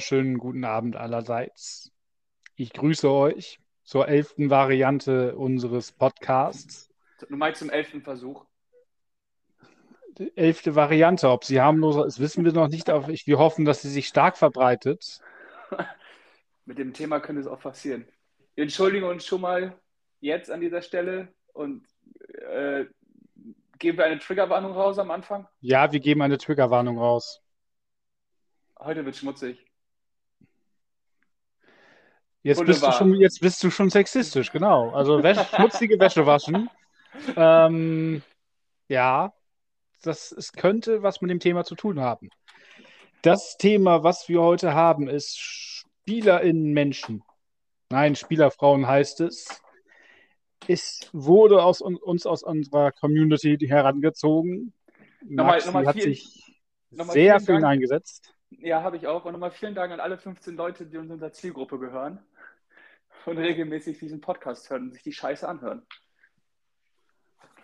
[0.00, 1.92] Wunderschönen guten Abend allerseits.
[2.54, 6.88] Ich grüße euch zur elften Variante unseres Podcasts.
[7.28, 8.46] Du meinst zum elften Versuch?
[10.16, 11.28] Die elfte Variante.
[11.28, 12.88] Ob sie harmloser ist, wissen wir noch nicht.
[12.88, 15.20] Aber wir hoffen, dass sie sich stark verbreitet.
[16.64, 18.08] Mit dem Thema könnte es auch passieren.
[18.54, 19.78] Wir entschuldigen uns schon mal
[20.20, 21.86] jetzt an dieser Stelle und
[22.48, 22.86] äh,
[23.78, 25.46] geben wir eine Triggerwarnung raus am Anfang?
[25.60, 27.42] Ja, wir geben eine Triggerwarnung raus.
[28.78, 29.69] Heute wird schmutzig.
[32.42, 34.90] Jetzt bist, du schon, jetzt bist du schon sexistisch, genau.
[34.90, 36.70] Also Wäsche, schmutzige Wäsche waschen.
[37.36, 38.22] Ähm,
[38.88, 39.34] ja,
[40.02, 42.30] das es könnte was mit dem Thema zu tun haben.
[43.20, 47.22] Das Thema, was wir heute haben, ist SpielerInnen Menschen.
[47.90, 49.62] Nein, Spielerfrauen heißt es.
[50.66, 54.72] Es wurde aus, uns aus unserer Community herangezogen.
[55.22, 56.56] Nochmal, Maxi nochmal hat vielen, sich
[56.90, 58.34] sehr viel eingesetzt.
[58.50, 59.26] Ja, habe ich auch.
[59.26, 62.18] Und nochmal vielen Dank an alle 15 Leute, die uns unserer Zielgruppe gehören
[63.26, 65.86] und regelmäßig diesen Podcast hören und sich die Scheiße anhören.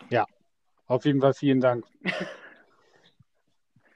[0.09, 0.25] Ja,
[0.85, 1.85] auf jeden Fall vielen Dank.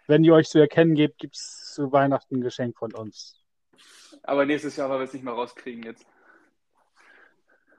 [0.07, 3.41] Wenn ihr euch zu erkennen gebt, gibt es zu Weihnachten ein Geschenk von uns.
[4.23, 6.05] Aber nächstes Jahr, weil wir es nicht mehr rauskriegen jetzt.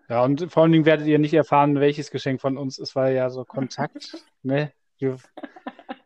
[0.09, 3.15] Ja, und vor allen Dingen werdet ihr nicht erfahren, welches Geschenk von uns ist, weil
[3.15, 4.73] ja so Kontakt, ne?
[4.99, 5.17] Wir,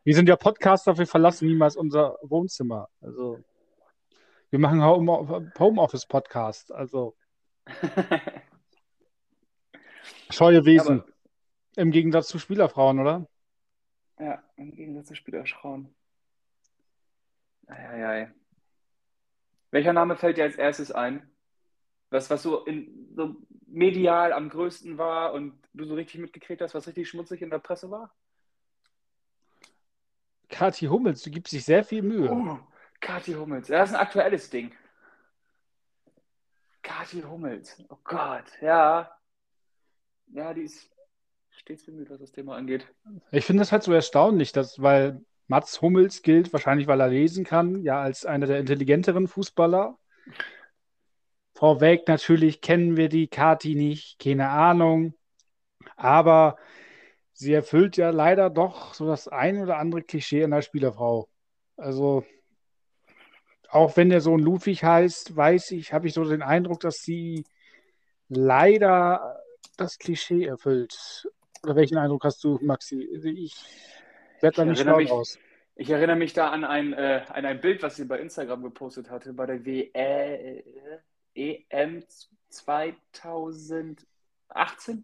[0.05, 2.89] wir sind ja Podcaster, wir verlassen niemals unser Wohnzimmer.
[3.01, 3.43] Also,
[4.51, 7.17] wir machen Homeoffice-Podcast, also.
[10.31, 11.01] Scheue Wesen.
[11.01, 11.13] Aber,
[11.77, 13.27] Im Gegensatz zu Spielerfrauen, oder?
[14.19, 15.95] Ja, im Gegensatz zu Spielerfrauen.
[17.67, 18.33] Eieiei.
[19.71, 21.29] Welcher Name fällt dir als erstes ein?
[22.11, 26.75] Was, was so, in, so medial am größten war und du so richtig mitgekriegt hast,
[26.75, 28.15] was richtig schmutzig in der Presse war?
[30.49, 32.31] Kathi Hummels, du gibst dich sehr viel Mühe.
[32.31, 32.59] Oh,
[33.01, 34.73] Kathi Hummels, das ist ein aktuelles Ding.
[36.87, 39.11] Kathi Hummels, oh Gott, ja.
[40.29, 40.89] Ja, die ist
[41.51, 42.87] stets bemüht, was das Thema angeht.
[43.33, 47.45] Ich finde das halt so erstaunlich, dass, weil Mats Hummels gilt, wahrscheinlich weil er lesen
[47.45, 49.99] kann, ja, als einer der intelligenteren Fußballer.
[51.55, 55.15] Vorweg natürlich kennen wir die Kati nicht, keine Ahnung.
[55.97, 56.57] Aber
[57.33, 61.29] sie erfüllt ja leider doch so das ein oder andere Klischee einer Spielerfrau.
[61.77, 62.25] Also,
[63.71, 67.45] auch wenn der Sohn Ludwig heißt, weiß ich, habe ich so den Eindruck, dass sie
[68.29, 69.41] leider
[69.77, 71.29] das Klischee erfüllt.
[71.63, 73.03] Oder welchen Eindruck hast du, Maxi?
[73.03, 73.55] Ich
[74.41, 75.39] werde da nicht schlau raus.
[75.79, 79.11] Ich erinnere mich da an ein, äh, an ein Bild, was sie bei Instagram gepostet
[79.11, 80.65] hatte, bei der WL,
[81.35, 82.03] äh, EM
[82.49, 84.07] 2018,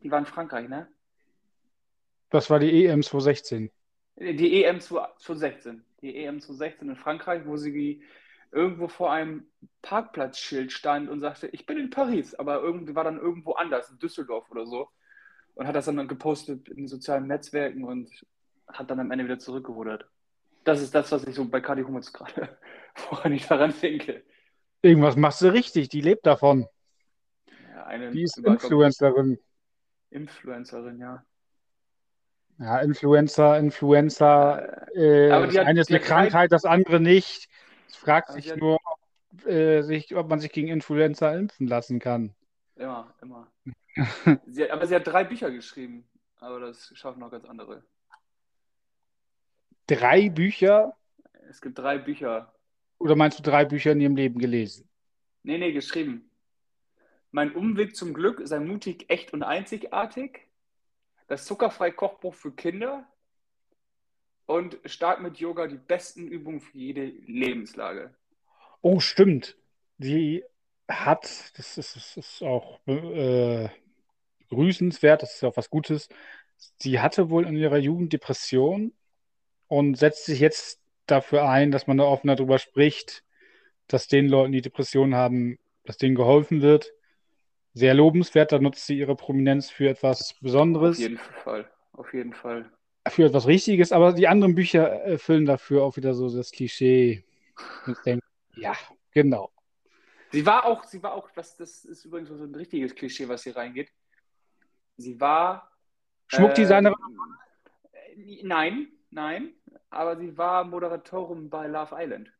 [0.00, 0.88] die war in Frankreich, ne?
[2.30, 3.70] Das war die EM 2016.
[4.16, 5.84] Die EM 2016.
[6.00, 8.02] Die EM 2016 in Frankreich, wo sie
[8.52, 9.46] irgendwo vor einem
[9.80, 13.98] Parkplatzschild stand und sagte, ich bin in Paris, aber irgendwie war dann irgendwo anders, in
[13.98, 14.88] Düsseldorf oder so.
[15.54, 18.10] Und hat das dann gepostet in den sozialen Netzwerken und
[18.68, 20.06] hat dann am Ende wieder zurückgerudert.
[20.64, 22.56] Das ist das, was ich so bei Kadi Hummels gerade,
[23.10, 24.22] woran ich daran denke.
[24.82, 26.66] Irgendwas machst du richtig, die lebt davon.
[27.74, 29.38] Ja, eine die ist Influencerin.
[30.10, 31.24] Influencerin, ja.
[32.58, 34.94] Ja, Influencer, Influencer.
[34.94, 37.48] Äh, das eine ist eine Krankheit, das andere nicht.
[37.92, 41.98] Es fragt sich hat, nur, ob, äh, sich, ob man sich gegen Influencer impfen lassen
[41.98, 42.34] kann.
[42.74, 43.52] Immer, immer.
[44.46, 47.84] sie hat, aber sie hat drei Bücher geschrieben, aber das schaffen noch ganz andere.
[49.86, 50.96] Drei Bücher?
[51.50, 52.54] Es gibt drei Bücher.
[52.96, 54.88] Oder meinst du drei Bücher in ihrem Leben gelesen?
[55.42, 56.30] Nee, nee, geschrieben.
[57.30, 60.48] Mein Umweg zum Glück sei mutig, echt und einzigartig.
[61.26, 63.06] Das zuckerfrei Kochbuch für Kinder.
[64.52, 68.14] Und stark mit Yoga die besten Übungen für jede Lebenslage.
[68.82, 69.56] Oh, stimmt.
[69.96, 70.44] Die
[70.86, 71.22] hat,
[71.56, 73.70] das ist, das ist auch äh,
[74.50, 76.10] grüßenswert, das ist ja auch was Gutes.
[76.76, 78.92] Sie hatte wohl in ihrer Jugend Depression
[79.68, 83.24] und setzt sich jetzt dafür ein, dass man da offener darüber spricht,
[83.86, 86.92] dass den Leuten, die Depressionen haben, dass denen geholfen wird.
[87.72, 90.98] Sehr lobenswert, da nutzt sie ihre Prominenz für etwas Besonderes.
[90.98, 92.70] Auf jeden Fall, auf jeden Fall.
[93.08, 97.24] Für etwas Richtiges, aber die anderen Bücher erfüllen dafür auch wieder so das Klischee.
[98.06, 98.74] Denke, ja,
[99.10, 99.50] genau.
[100.30, 103.42] Sie war auch, sie war auch, das, das ist übrigens so ein richtiges Klischee, was
[103.42, 103.90] hier reingeht.
[104.96, 105.70] Sie war.
[106.28, 106.94] Schmuckdesignerin?
[107.92, 109.52] Äh, nein, nein
[109.92, 112.32] aber sie war Moderatorin bei Love Island.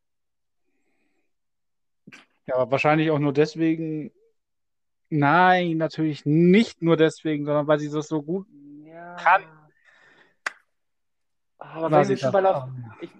[2.47, 4.11] Ja, wahrscheinlich auch nur deswegen.
[5.11, 8.47] Nein, natürlich nicht nur deswegen, sondern weil sie das so gut
[8.87, 9.14] ja.
[9.17, 9.44] kann.
[11.75, 13.11] Aber wenn wir, schon bei Love, ich,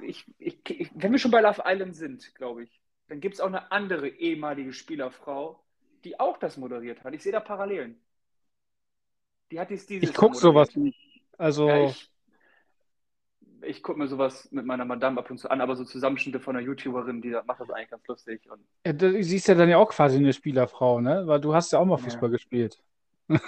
[0.00, 3.40] ich, ich, ich, wenn wir schon bei Love Island sind, glaube ich, dann gibt es
[3.40, 5.62] auch eine andere ehemalige Spielerfrau,
[6.04, 7.14] die auch das moderiert hat.
[7.14, 8.00] Ich sehe da Parallelen.
[9.50, 10.98] Die hat dies dieses Ich gucke sowas nicht.
[11.38, 12.10] Also, Ja, ich
[13.62, 16.56] ich gucke mir sowas mit meiner Madame ab und zu an, aber so Zusammenschnitte von
[16.56, 18.48] einer YouTuberin, die macht das eigentlich ganz lustig.
[18.50, 21.24] Und ja, du siehst ja dann ja auch quasi eine Spielerfrau, ne?
[21.26, 22.04] Weil du hast ja auch mal Ja.
[22.04, 22.78] Fußball gespielt.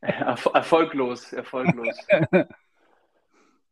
[0.00, 1.96] Erf erfolglos, erfolglos.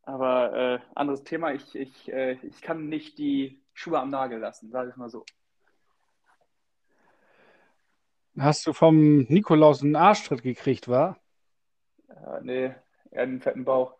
[0.02, 4.70] Aber äh, anderes Thema, ich, ich, äh, ich kann nicht die Schuhe am Nagel lassen,
[4.70, 5.25] sage ich mal so.
[8.38, 11.19] Hast du vom Nikolaus einen Arschtritt gekriegt, war?
[12.08, 12.75] Äh, nee,
[13.10, 13.96] er hat einen fetten Bauch.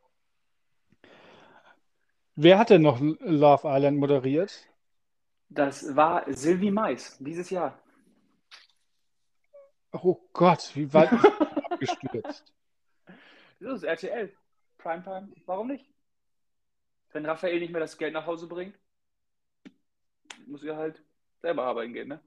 [2.35, 4.67] Wer hat denn noch Love Island moderiert?
[5.51, 7.79] Das war Sylvie Mais dieses Jahr.
[9.93, 12.55] Oh Gott, wie weit ist die abgestürzt?
[13.61, 14.33] Das ist RTL.
[14.79, 15.29] Primetime.
[15.47, 15.92] Warum nicht?
[17.13, 18.79] Wenn Raphael nicht mehr das Geld nach Hause bringt,
[20.47, 21.03] muss er halt
[21.41, 22.21] selber arbeiten gehen, ne?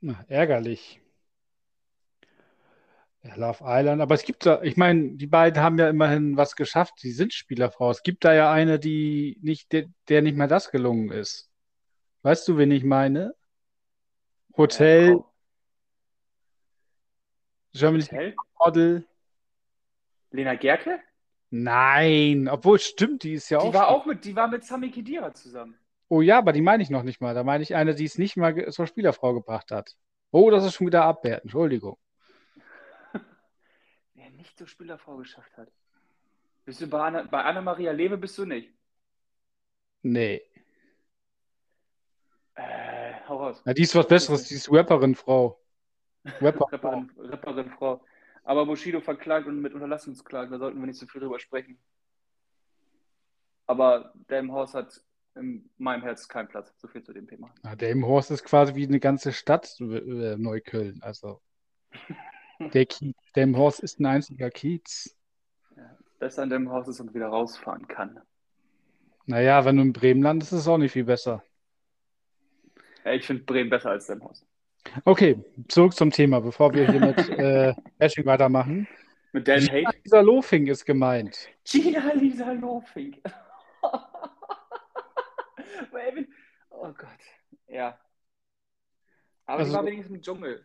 [0.00, 1.00] Na, ärgerlich.
[3.22, 6.56] Ja, Love Island, aber es gibt da, ich meine, die beiden haben ja immerhin was
[6.56, 6.94] geschafft.
[6.98, 7.90] Sie sind Spielerfrau.
[7.90, 11.48] Es gibt da ja eine, die nicht, der, der nicht mehr das gelungen ist.
[12.22, 13.34] Weißt du, wen ich meine?
[14.56, 15.32] Hotel, Frau-
[17.74, 18.34] Germany's Hotel?
[18.58, 19.06] Model.
[20.32, 21.00] Lena Gerke?
[21.54, 23.74] Nein, obwohl stimmt, die ist ja Die auch.
[23.74, 25.76] war auch mit, die war mit Sami Khedira zusammen.
[26.08, 27.34] Oh ja, aber die meine ich noch nicht mal.
[27.34, 29.94] Da meine ich eine, die es nicht mal zur Spielerfrau gebracht hat.
[30.30, 31.44] Oh, das ist schon wieder abwertend.
[31.44, 31.98] Entschuldigung.
[34.14, 35.68] Wer nicht zur Spielerfrau geschafft hat.
[36.64, 38.72] Bist du bei Anna, bei Anna-Maria Lewe bist du nicht?
[40.00, 40.40] Nee.
[42.54, 43.60] Äh, hau raus.
[43.66, 44.48] Na, die ist was Besseres.
[44.48, 45.60] Die ist Rapperin-Frau.
[46.40, 46.66] Rapper.
[46.72, 48.02] Rapperin, Rapperin Frau.
[48.44, 51.78] Aber Bushido verklagt und mit Unterlassungsklagen, da sollten wir nicht so viel drüber sprechen.
[53.66, 55.00] Aber Haus hat
[55.34, 56.74] in meinem Herz keinen Platz.
[56.78, 57.54] So viel zu dem Thema.
[57.62, 61.00] Na, Delmenhorst ist quasi wie eine ganze Stadt, äh, Neukölln.
[61.02, 61.40] Also,
[62.58, 63.14] der Kiez.
[63.34, 65.16] Delmenhorst ist ein einziger Kiez.
[66.18, 68.20] Dass er an Haus ist und wieder rausfahren kann.
[69.26, 71.42] Naja, wenn du in Bremen landest, ist es auch nicht viel besser.
[73.04, 74.46] Ja, ich finde Bremen besser als Haus.
[75.04, 78.88] Okay, zurück zum Thema, bevor wir hier mit äh, Bashing weitermachen.
[79.32, 79.96] Mit Dan Hate.
[80.04, 81.48] Dieser Lofing ist gemeint.
[81.64, 83.22] Gina Lisa Lofink.
[85.90, 86.28] Weil-
[86.70, 87.08] oh Gott.
[87.68, 87.98] Ja.
[89.46, 90.64] Aber Also- die war wenigstens im Dschungel.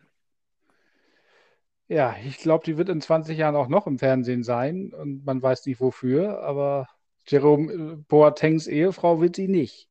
[1.90, 5.40] Ja, ich glaube, die wird in 20 Jahren auch noch im Fernsehen sein und man
[5.40, 6.86] weiß nicht wofür, aber
[7.26, 9.88] Jerome äh, Boatengs Ehefrau wird sie nicht.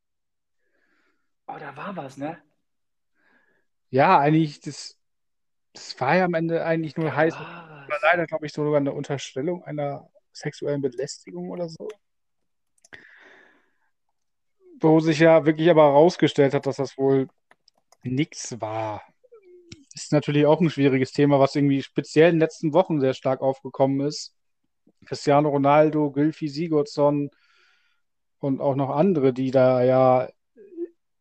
[1.47, 2.37] Oh, da war was, ne?
[3.89, 4.97] Ja, eigentlich, das,
[5.73, 7.39] das war ja am Ende eigentlich nur heiß.
[7.39, 11.87] war leider, glaube ich, sogar eine Unterstellung einer sexuellen Belästigung oder so.
[14.79, 17.27] Wo sich ja wirklich aber herausgestellt hat, dass das wohl
[18.03, 19.01] nichts war.
[19.93, 23.41] Ist natürlich auch ein schwieriges Thema, was irgendwie speziell in den letzten Wochen sehr stark
[23.41, 24.35] aufgekommen ist.
[25.05, 27.31] Cristiano Ronaldo, Gylfi Sigurdsson
[28.39, 30.29] und auch noch andere, die da ja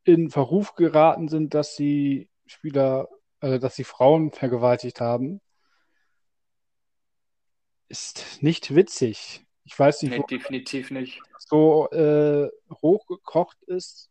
[0.05, 3.09] in Verruf geraten sind, dass sie Spieler,
[3.41, 5.41] also dass sie Frauen vergewaltigt haben
[7.89, 9.45] ist nicht witzig.
[9.65, 11.21] Ich weiß nicht, Nee, wo definitiv nicht.
[11.39, 12.49] so äh,
[12.83, 14.11] hochgekocht ist.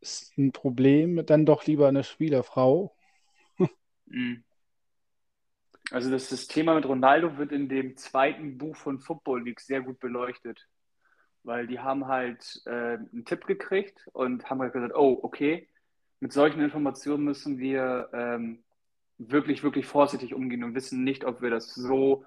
[0.00, 1.24] Ist ein Problem.
[1.26, 2.94] Dann doch lieber eine Spielerfrau.
[4.08, 4.44] Mhm.
[5.90, 9.80] Also das, das Thema mit Ronaldo wird in dem zweiten Buch von Football League sehr
[9.82, 10.68] gut beleuchtet.
[11.42, 15.68] Weil die haben halt äh, einen Tipp gekriegt und haben halt gesagt, oh, okay,
[16.20, 18.64] mit solchen Informationen müssen wir ähm,
[19.18, 22.24] wirklich, wirklich vorsichtig umgehen und wissen nicht, ob wir das so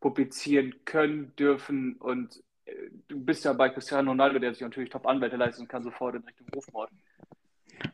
[0.00, 1.96] publizieren können, dürfen.
[1.96, 2.72] Und äh,
[3.08, 6.24] du bist ja bei Cristiano Ronaldo, der sich natürlich Top-Anwälte leistet und kann sofort in
[6.24, 6.90] Richtung Rufmord.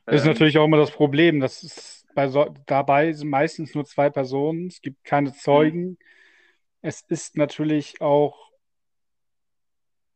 [0.07, 1.41] Das ist Ähm, natürlich auch immer das Problem.
[1.41, 4.67] Das ist so, dabei sind meistens nur zwei Personen.
[4.69, 5.99] Es gibt keine Zeugen.
[6.83, 8.51] Es ist natürlich auch,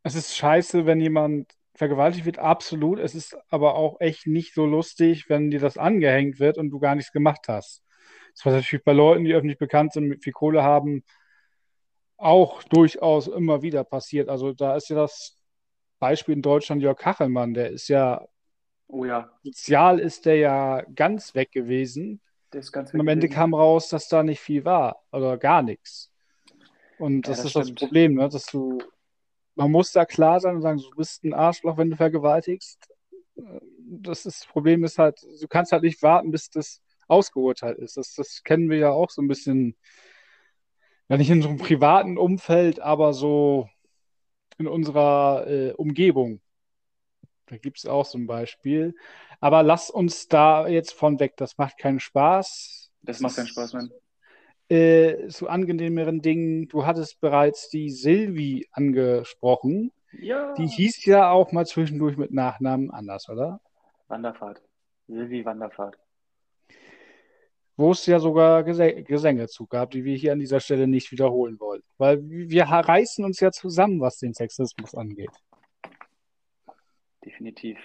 [0.03, 2.99] es ist scheiße, wenn jemand vergewaltigt wird, absolut.
[2.99, 6.79] Es ist aber auch echt nicht so lustig, wenn dir das angehängt wird und du
[6.81, 7.83] gar nichts gemacht hast.
[8.35, 11.05] Das war natürlich bei Leuten, die öffentlich bekannt sind, mit viel Kohle haben,
[12.17, 14.29] auch durchaus immer wieder passiert.
[14.29, 15.39] Also da ist ja das
[15.99, 18.27] Beispiel in Deutschland Jörg Kachelmann, der ist ja,
[18.89, 22.21] Oh ja, sozial ist der ja ganz weg gewesen.
[22.53, 25.39] der ist ganz Und am Ende weg kam raus, dass da nicht viel war oder
[25.39, 26.13] gar nichts.
[26.99, 27.81] Und Ja, das das ist das stimmt.
[27.81, 28.29] Problem, ne?
[28.29, 28.79] Dass du,
[29.57, 32.89] man muss da klar sein und sagen, du bist ein Arschloch, wenn du vergewaltigst.
[33.79, 37.97] Das, ist, das Problem ist halt, du kannst halt nicht warten, bis das ausgeurteilt ist.
[37.97, 39.77] Das, das kennen wir ja auch so ein bisschen
[41.09, 43.69] ja nicht in so einem privaten Umfeld, aber so
[44.59, 46.41] in unserer äh, Umgebung.
[47.47, 48.95] Da gibt es auch so ein Beispiel.
[49.41, 51.37] Aber lass uns da jetzt von weg.
[51.37, 52.91] Das macht keinen Spaß.
[53.03, 53.91] Das macht keinen Spaß, Mann.
[54.69, 56.67] Äh, zu angenehmeren Dingen.
[56.67, 59.93] Du hattest bereits die Silvi angesprochen.
[60.13, 60.55] Ja.
[60.55, 63.61] Die hieß ja auch mal zwischendurch mit Nachnamen anders, oder?
[64.09, 64.61] Wanderfahrt.
[65.07, 65.97] Silvi Wanderfahrt.
[67.77, 71.13] Wo es ja sogar Gesä Gesänge zu gab, die wir hier an dieser Stelle nicht
[71.13, 71.83] wiederholen wollen.
[71.99, 75.31] Weil wir reißen uns ja zusammen, was den Sexismus angeht.
[77.25, 77.79] Definitiv.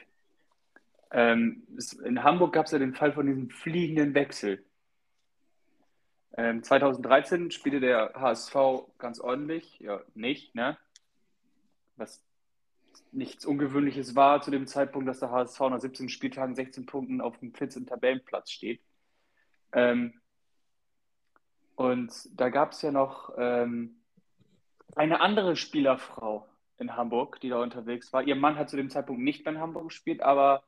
[1.12, 1.68] Ähm,
[2.06, 4.64] in Hamburg gab es ja den Fall von diesem fliegenden Wechsel.
[6.38, 8.56] Ähm, 2013 spielte der HSV
[8.98, 10.78] ganz ordentlich, ja, nicht, ne?
[11.98, 12.24] Was
[13.12, 17.38] nichts Ungewöhnliches war zu dem Zeitpunkt, dass der HSV nach 17 Spieltagen 16 Punkten auf
[17.40, 17.86] dem 14.
[17.86, 18.82] Tabellenplatz steht.
[19.74, 20.22] Ähm,
[21.76, 24.02] und da gab es ja noch ähm,
[24.96, 26.48] eine andere Spielerfrau
[26.78, 28.24] in Hamburg, die da unterwegs war.
[28.24, 30.64] Ihr Mann hat zu dem Zeitpunkt nicht mehr in Hamburg gespielt, aber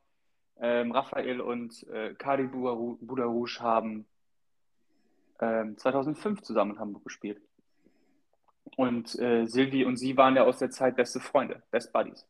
[0.57, 4.05] ähm, Raphael und äh, Kadi Budarouche haben
[5.43, 7.41] ähm, 2005 zusammen in Hamburg gespielt.
[8.77, 12.25] Und äh, Silvi und sie waren ja aus der Zeit beste Freunde, Best Buddies.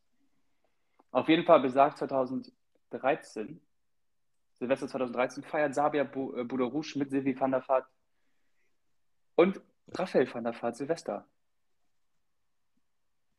[1.10, 3.60] Auf jeden Fall besagt 2013,
[4.58, 7.86] Silvester 2013, feiert Sabia äh, Budarouche mit Silvi van der Vaart
[9.36, 11.26] und Raphael van der Vaart Silvester.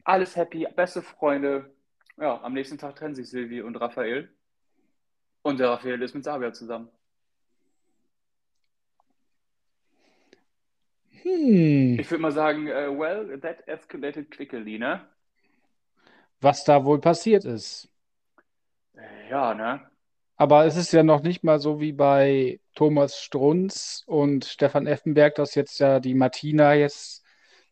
[0.03, 1.73] Alles happy, beste Freunde.
[2.17, 4.33] Ja, am nächsten Tag trennen sich Silvi und Raphael.
[5.41, 6.89] Und der Raphael ist mit Sabia zusammen.
[11.25, 11.97] Hm.
[11.99, 15.01] Ich würde mal sagen, uh, well, that escalated quickly, ne?
[16.39, 17.89] Was da wohl passiert ist.
[18.93, 19.81] Äh, ja, ne?
[20.37, 25.33] Aber es ist ja noch nicht mal so wie bei Thomas Strunz und Stefan Effenberg,
[25.35, 27.25] dass jetzt ja die Martina jetzt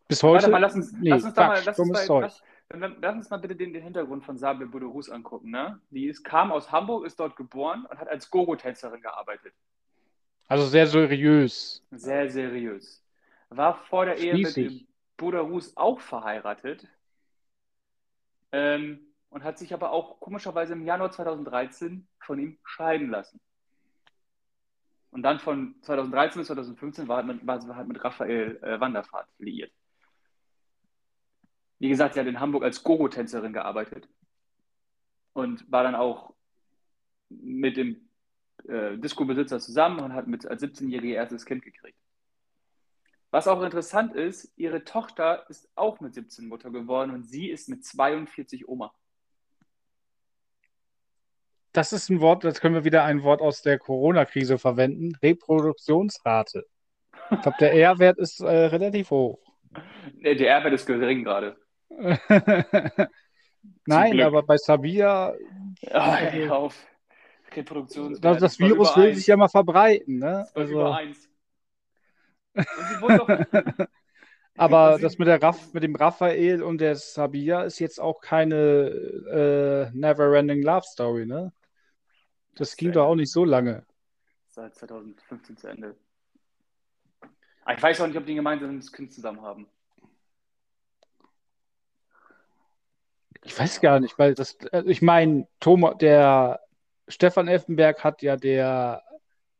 [0.07, 0.43] bis heute.
[0.43, 2.21] Warte mal, lass uns, nee, lass uns, da mal, Quatsch, lass, uns Zeug.
[2.21, 2.41] lass,
[3.01, 5.51] lass uns mal bitte den, den Hintergrund von Sabine Buderus angucken.
[5.51, 5.79] Ne?
[5.91, 9.53] Die ist, kam aus Hamburg, ist dort geboren und hat als Gogo-Tänzerin gearbeitet.
[10.47, 11.85] Also sehr seriös.
[11.91, 13.02] Sehr seriös.
[13.57, 14.79] War vor der Ehe mit Schließlich.
[14.79, 16.87] dem Buderus auch verheiratet
[18.51, 23.39] ähm, und hat sich aber auch komischerweise im Januar 2013 von ihm scheiden lassen.
[25.11, 29.27] Und dann von 2013 bis 2015 war, mit, war sie halt mit Raphael äh, Wanderfahrt
[29.37, 29.71] liiert.
[31.77, 34.07] Wie gesagt, sie hat in Hamburg als Gogo-Tänzerin gearbeitet
[35.33, 36.33] und war dann auch
[37.29, 38.09] mit dem
[38.67, 41.97] äh, Disco-Besitzer zusammen und hat mit als 17-Jährige ihr erstes Kind gekriegt.
[43.33, 47.67] Was auch interessant ist, ihre Tochter ist auch mit 17 Mutter geworden und sie ist
[47.67, 48.93] mit 42 Oma.
[51.71, 55.15] Das ist ein Wort, jetzt können wir wieder ein Wort aus der Corona-Krise verwenden.
[55.23, 56.67] Reproduktionsrate.
[57.31, 59.39] Ich glaube, der R-Wert ist äh, relativ hoch.
[60.17, 61.57] Nee, Der R-Wert ist gering gerade.
[63.87, 65.33] Nein, aber bei Sabia,
[65.81, 66.85] Ja, ey, auf.
[67.51, 68.15] Reproduktion.
[68.21, 70.19] das, das Virus will sich ja mal verbreiten.
[70.19, 70.47] Ne?
[70.53, 71.17] Also, über eins.
[71.17, 72.41] Und sie wurde doch,
[74.57, 78.55] aber das mit, der Raff, mit dem Raphael und der Sabia ist jetzt auch keine
[78.63, 81.51] äh, Never-Ending Love Story, ne?
[82.55, 83.85] Das ging doch auch nicht so lange.
[84.47, 85.95] seit 2015 zu Ende.
[87.63, 89.67] Aber ich weiß auch nicht, ob die ein gemeinsames Kind zusammen haben.
[93.43, 96.61] Ich weiß gar nicht, weil das, also ich meine, Thomas, der
[97.07, 99.03] Stefan Effenberg hat ja der,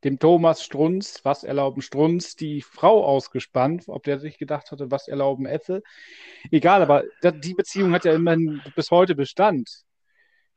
[0.04, 5.08] dem Thomas Strunz, was erlauben Strunz, die Frau ausgespannt, ob der sich gedacht hatte, was
[5.08, 5.82] erlauben Effe.
[6.52, 9.84] Egal, aber die Beziehung hat ja immerhin bis heute Bestand.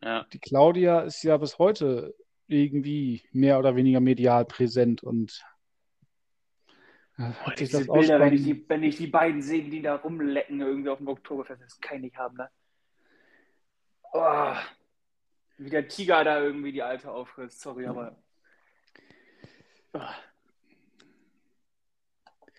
[0.02, 0.26] Ja.
[0.32, 2.14] Die Claudia ist ja bis heute
[2.48, 5.42] irgendwie mehr oder weniger medial präsent und
[7.18, 10.60] äh, sich Diese Bilder, wenn ich, die, wenn ich die beiden sehe, die da rumlecken
[10.60, 12.48] irgendwie auf dem Oktoberfest, das kann ich nicht haben, ne?
[14.12, 14.54] Oh,
[15.58, 18.16] wie der Tiger da irgendwie die Alte auffrisst, sorry, aber.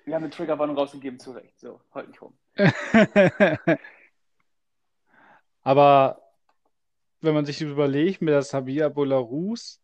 [0.06, 1.60] Wir haben eine Triggerwarnung rausgegeben, zu Recht.
[1.60, 2.38] So, halt nicht rum.
[5.64, 6.22] Aber
[7.22, 9.82] wenn man sich überlegt, mit der Sabia Bolarus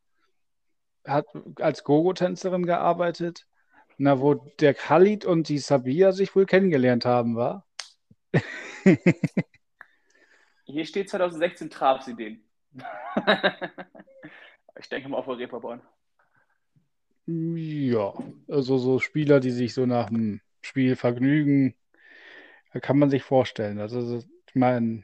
[1.05, 1.25] hat
[1.59, 3.47] als Gogo-Tänzerin gearbeitet,
[3.97, 7.67] na, wo der Khalid und die Sabia sich wohl kennengelernt haben, war?
[10.65, 12.43] Hier steht 2016 traf sie den.
[14.79, 15.81] ich denke mal auf Reeperbahn.
[17.25, 18.13] Ja,
[18.49, 21.75] also so Spieler, die sich so nach dem Spiel vergnügen,
[22.81, 23.79] kann man sich vorstellen.
[23.79, 25.03] Also, ich meine,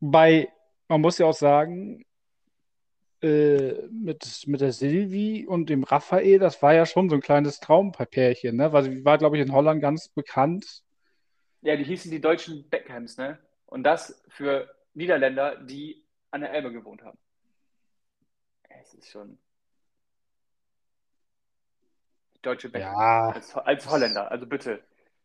[0.00, 0.48] bei,
[0.88, 2.04] man muss ja auch sagen,
[3.22, 7.58] äh, mit, mit der Silvi und dem Raphael, das war ja schon so ein kleines
[7.58, 8.72] Traumpärchen, ne?
[8.72, 10.82] Weil sie war, glaube ich, in Holland ganz bekannt.
[11.62, 13.38] Ja, die hießen die deutschen Beckhams, ne?
[13.66, 17.18] Und das für Niederländer, die an der Elbe gewohnt haben.
[18.68, 19.38] Es ist schon.
[22.44, 22.94] Deutsche Beckhams.
[22.96, 23.28] Ja.
[23.30, 24.82] Als, als Holländer, also bitte.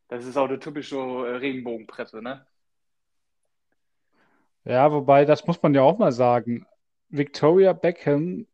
[0.07, 2.45] Das ist auch eine typische äh, Regenbogenpresse, ne?
[4.65, 6.65] Ja, wobei, das muss man ja auch mal sagen.
[7.09, 8.47] Victoria Beckham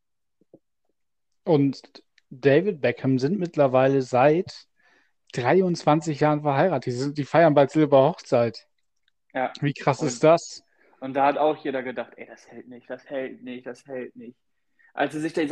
[1.44, 1.82] und
[2.30, 4.68] David Beckham sind mittlerweile seit
[5.34, 6.86] 23 Jahren verheiratet.
[6.86, 8.68] Die, sind, die feiern bald Silberhochzeit.
[9.34, 9.52] Ja.
[9.62, 10.64] Wie krass Und- ist das?
[11.02, 14.16] Und da hat auch jeder gedacht, ey, das hält nicht, das hält nicht, das hält
[14.16, 14.38] nicht.
[14.96, 15.44] Als sie sich da,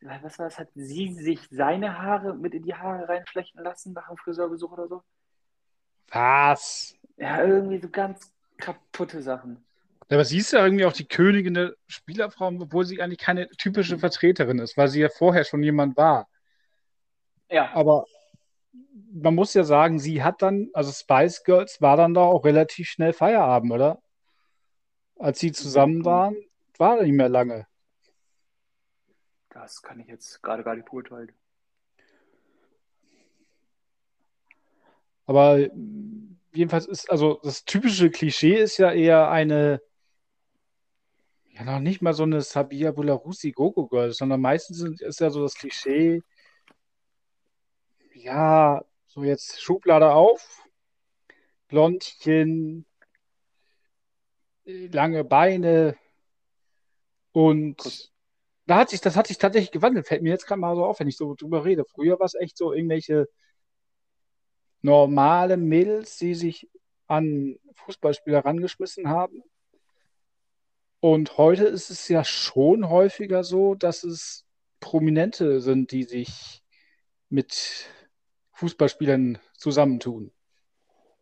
[0.00, 4.06] was war das, hat sie sich seine Haare mit in die Haare reinflechten lassen nach
[4.06, 5.02] einem Friseurbesuch oder so?
[6.08, 6.94] Was?
[7.16, 9.64] Ja, irgendwie so ganz kaputte Sachen.
[10.08, 13.98] Aber sie ist ja irgendwie auch die Königin der Spielerfrau, obwohl sie eigentlich keine typische
[13.98, 16.28] Vertreterin ist, weil sie ja vorher schon jemand war.
[17.50, 18.06] Ja, Aber
[19.12, 22.88] man muss ja sagen, sie hat dann, also Spice Girls war dann doch auch relativ
[22.88, 24.00] schnell Feierabend, oder?
[25.18, 26.36] Als sie zusammen waren,
[26.78, 27.66] war nicht mehr lange.
[29.62, 31.32] Das kann ich jetzt gerade gar nicht beurteilen.
[35.26, 35.70] Aber äh,
[36.52, 39.82] jedenfalls ist, also das typische Klischee ist ja eher eine,
[41.50, 45.42] ja noch nicht mal so eine Sabia Bularussi Gogo Girl, sondern meistens ist ja so
[45.42, 46.22] das Klischee,
[48.14, 50.64] ja, so jetzt Schublade auf,
[51.68, 52.86] Blondchen,
[54.64, 55.96] äh, lange Beine
[57.32, 58.12] und.
[58.66, 61.00] Da hat sich, das hat sich tatsächlich gewandelt, fällt mir jetzt gerade mal so auf,
[61.00, 61.84] wenn ich so drüber rede.
[61.84, 63.28] Früher war es echt so irgendwelche
[64.82, 66.68] normale Mädels, die sich
[67.06, 69.42] an Fußballspieler rangeschmissen haben.
[71.00, 74.44] Und heute ist es ja schon häufiger so, dass es
[74.80, 76.62] Prominente sind, die sich
[77.28, 77.88] mit
[78.52, 80.32] Fußballspielern zusammentun.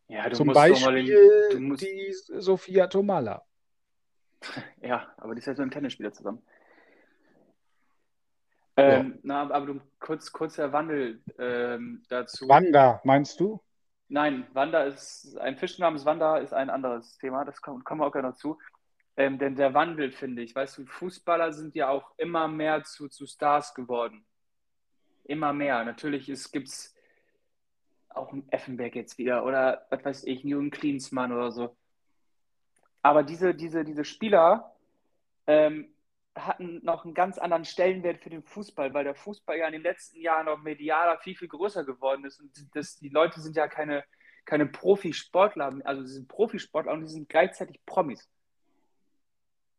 [0.08, 3.44] Ja, du Zum musst doch mal den, Beispiel du musst, die Sophia Tomala.
[4.82, 6.42] ja, aber die ist jetzt mit dem Tennisspieler zusammen.
[8.76, 12.48] Ähm, na, aber du, kurz, kurzer Wandel ähm, dazu.
[12.48, 13.60] Wanda, meinst du?
[14.08, 18.06] Nein, Wanda ist, ein Fisch namens Wanda ist ein anderes Thema, das kommen, kommen wir
[18.06, 18.58] auch gleich noch zu.
[19.16, 23.08] Ähm, denn der Wandel, finde ich, weißt du, Fußballer sind ja auch immer mehr zu,
[23.08, 24.26] zu Stars geworden.
[25.22, 25.84] Immer mehr.
[25.84, 26.94] Natürlich gibt es
[28.08, 31.76] auch einen Effenberg jetzt wieder oder was weiß ich, Jürgen Klinsmann oder so.
[33.02, 34.74] Aber diese, diese, diese Spieler
[35.46, 35.93] ähm,
[36.36, 39.82] hatten noch einen ganz anderen Stellenwert für den Fußball, weil der Fußball ja in den
[39.82, 42.40] letzten Jahren noch medialer viel, viel größer geworden ist.
[42.40, 44.04] Und das, die Leute sind ja keine,
[44.44, 48.28] keine Profisportler, also sie sind Profisportler und die sind gleichzeitig Promis.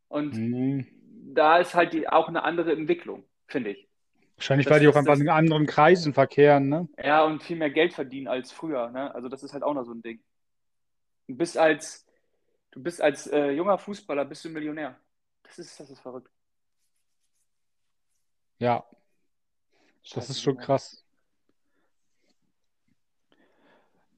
[0.07, 0.87] Und Hm.
[1.33, 3.89] da ist halt die, auch eine andere Entwicklung, finde ich.
[4.37, 6.87] Wahrscheinlich, Das- weil die auch einfach in anderen Kreisen verkehren, ne?
[7.01, 8.89] Ja, und viel mehr Geld verdienen als früher.
[8.91, 9.13] Ne?
[9.15, 10.21] Also das ist halt auch noch so ein Ding.
[11.27, 12.05] Du bist als,
[12.71, 14.99] du bist als äh, junger Fußballer bist du Millionär.
[15.43, 16.29] Das ist, das ist verrückt.
[18.59, 18.85] Ja,
[20.13, 21.03] das ist schon krass.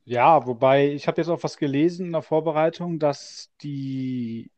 [0.06, 4.52] Ja, wobei ich habe jetzt auch was gelesen in der Vorbereitung, dass die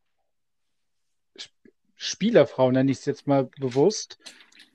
[1.41, 4.19] Sp- Spielerfrau, nenne ich es jetzt mal bewusst,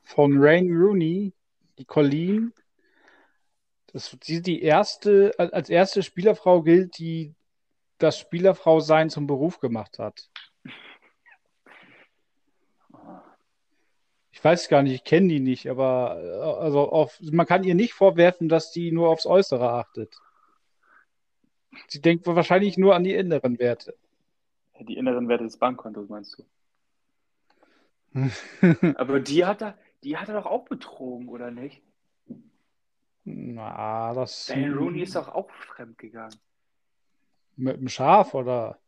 [0.03, 1.33] von Wayne Rooney,
[1.79, 2.53] die Colleen,
[3.87, 7.35] das, die, die erste, als erste Spielerfrau gilt, die
[7.99, 10.29] das Spielerfrau-Sein zum Beruf gemacht hat.
[14.45, 17.95] Weiß gar nicht, ich kenne die nicht, aber äh, also auf, man kann ihr nicht
[17.95, 20.15] vorwerfen, dass die nur aufs Äußere achtet.
[21.89, 23.97] Sie denkt wahrscheinlich nur an die inneren Werte.
[24.81, 26.45] Die inneren Werte des Bankkontos, meinst du?
[28.97, 31.83] Aber die hat er, die hat er doch auch betrogen, oder nicht?
[33.25, 36.39] Na, das Wayne Rooney ist doch auch fremdgegangen.
[37.57, 38.79] mit dem Schaf oder?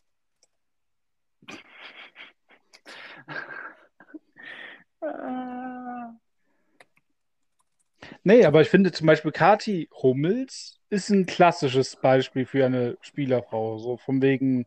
[8.23, 13.79] Nee, aber ich finde zum Beispiel Kathi Hummels ist ein klassisches Beispiel für eine Spielerfrau.
[13.79, 14.67] So von wegen,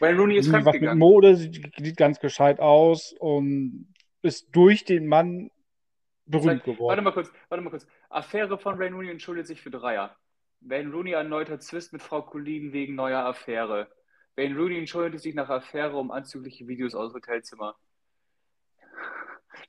[0.00, 0.94] Wayne Rooney ist was mit.
[0.94, 5.50] Mode, sieht, sieht ganz gescheit aus und ist durch den Mann
[6.26, 7.04] berühmt Vielleicht- Warte geworden.
[7.04, 7.86] mal kurz, warte mal kurz.
[8.08, 10.16] Affäre von Wayne Rooney entschuldigt sich für Dreier.
[10.60, 13.88] Wayne Rooney erneuter Zwist mit Frau Colleen wegen neuer Affäre.
[14.36, 17.76] Wayne Rooney entschuldigt sich nach Affäre um anzügliche Videos aus Hotelzimmer.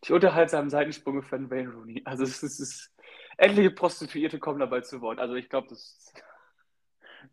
[0.06, 2.02] Die unterhaltsamen Seitensprünge von Wayne Rooney.
[2.06, 2.92] Also es ist, es ist
[3.38, 5.20] etliche Prostituierte kommen dabei zu Wort.
[5.20, 6.14] Also ich glaube, das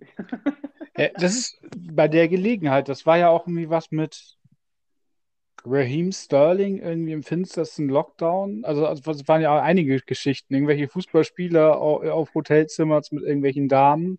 [0.97, 1.59] Ja, das ist
[1.93, 4.39] bei der Gelegenheit, das war ja auch irgendwie was mit
[5.65, 8.65] Raheem Sterling irgendwie im finstersten Lockdown.
[8.65, 10.55] Also, also es waren ja auch einige Geschichten.
[10.55, 14.19] Irgendwelche Fußballspieler au- auf Hotelzimmern mit irgendwelchen Damen.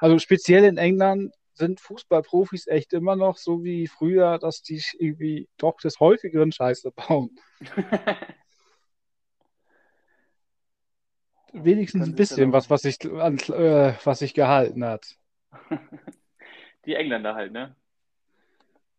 [0.00, 5.48] Also speziell in England sind Fußballprofis echt immer noch so wie früher, dass die irgendwie
[5.58, 7.38] doch des häufigeren Scheiße bauen.
[11.52, 15.16] Wenigstens ein bisschen was, was sich, äh, was sich gehalten hat.
[16.84, 17.74] Die Engländer halt, ne?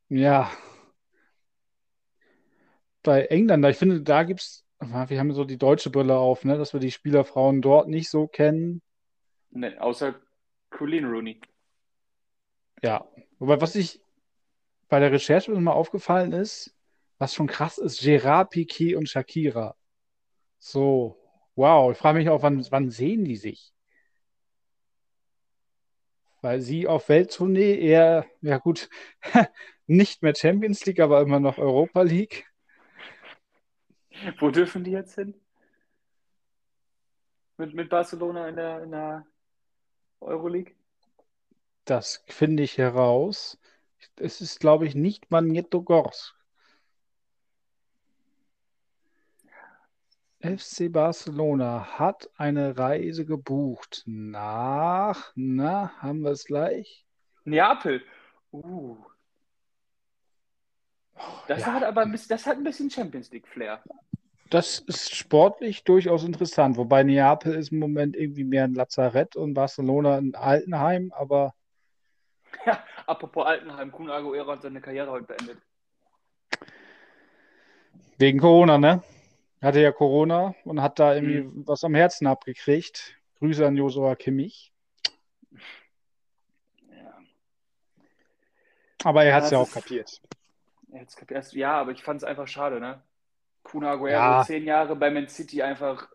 [0.10, 0.52] Ja.
[3.04, 6.74] Bei Engländer, ich finde, da gibt's, wir haben so die deutsche Brille auf, ne, dass
[6.74, 8.82] wir die Spielerfrauen dort nicht so kennen.
[9.52, 10.15] ne außer
[10.69, 11.39] Colleen Rooney.
[12.82, 13.08] Ja.
[13.39, 14.02] Wobei, was ich
[14.88, 16.76] bei der Recherche mal aufgefallen ist,
[17.18, 19.76] was schon krass ist, Gerard Piqué und Shakira.
[20.58, 21.18] So,
[21.56, 21.92] wow.
[21.92, 23.74] Ich frage mich auch, wann, wann sehen die sich?
[26.42, 28.89] Weil sie auf Welttournee eher, ja gut,
[29.88, 32.46] nicht mehr Champions League, aber immer noch Europa League.
[34.39, 35.34] Wo dürfen die jetzt hin?
[37.58, 39.26] Mit, mit Barcelona in der, in der
[40.22, 40.79] Euroleague?
[41.89, 43.58] Das finde ich heraus.
[44.15, 46.36] Es ist, glaube ich, nicht Magnetogorsk.
[50.41, 57.08] FC Barcelona hat eine Reise gebucht nach, na, haben wir es gleich?
[57.45, 58.04] Neapel.
[58.52, 58.97] Uh.
[61.47, 61.73] Das Ja.
[61.73, 63.82] hat aber ein bisschen, das hat ein bisschen Champions League Flair.
[64.52, 69.56] Das ist sportlich durchaus interessant, wobei Neapel ist im Moment irgendwie mehr ein Lazarett und
[69.56, 71.56] Barcelona ein Altenheim, aber
[72.66, 75.58] Ja, apropos Altenheim, Kun Aguero hat seine Karriere heute beendet.
[78.18, 79.02] wegen Corona, ne?
[79.62, 83.16] Hatte ja Corona und hat da irgendwie was am Herzen abgekriegt.
[83.40, 84.74] Grüße an Josua Kimmich.
[86.90, 87.20] Ja.
[89.04, 90.22] Aber er hat es Ja, es auch kapiert.
[90.92, 93.02] Jetzt kapier- erst, ja, aber ich fand es einfach schade, ne?
[93.64, 94.44] Kun Aguero, Ja.
[94.46, 96.10] zehn Jahre bei Man City, einfach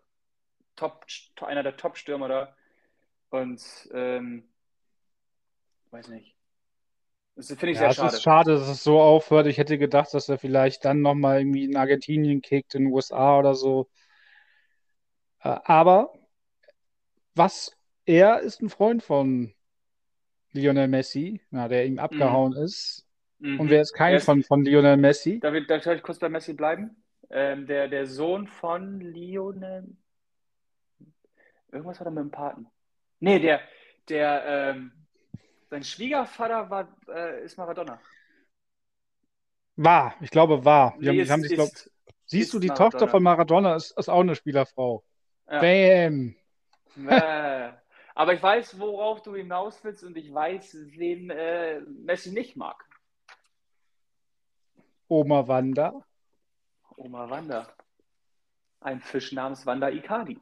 [0.77, 1.07] top,
[1.42, 2.57] einer der Top-Stürmer da.
[3.31, 4.49] Und, ähm,
[5.94, 6.35] weiß nicht.
[7.37, 8.16] Das finde ich Ja, sehr es schade.
[8.16, 9.46] ist schade, dass es so aufhört.
[9.46, 13.38] Ich hätte gedacht, dass er vielleicht dann nochmal irgendwie in Argentinien kickt, in den USA
[13.38, 13.88] oder so.
[15.40, 16.12] Äh, Aber
[17.35, 17.72] was,
[18.07, 19.54] er ist ein Freund von
[20.52, 23.07] Lionel Messi, na, der ihm abgehauen ist.
[23.40, 23.61] Mhm.
[23.61, 25.40] Und wer ist kein ist- Freund von Lionel Messi?
[25.40, 27.02] Darf ich, darf ich kurz bei Messi bleiben?
[27.30, 29.96] Ähm, der, der Sohn von Lionel.
[31.72, 32.66] Irgendwas hat er mit dem Paten.
[33.18, 33.61] Nee, der,
[34.09, 34.92] der, ähm,
[35.70, 38.00] sein Schwiegervater war, äh, ist Maradona.
[39.77, 40.96] War, ich glaube, war.
[40.98, 41.90] Die haben, die haben ist, sich, glaub, ist,
[42.27, 42.90] siehst ist du, die Maradona.
[42.90, 45.05] Tochter von Maradona ist, ist auch eine Spielerfrau.
[45.48, 45.61] Ja.
[45.61, 46.37] Bam!
[47.09, 47.72] äh,
[48.14, 52.77] aber ich weiß, worauf du hinaus willst und ich weiß, wen äh, Messi nicht mag.
[55.09, 56.05] Oma Wanda.
[56.96, 57.66] Oma Wanda.
[58.81, 60.40] Ein Fisch namens Wanda Icardi.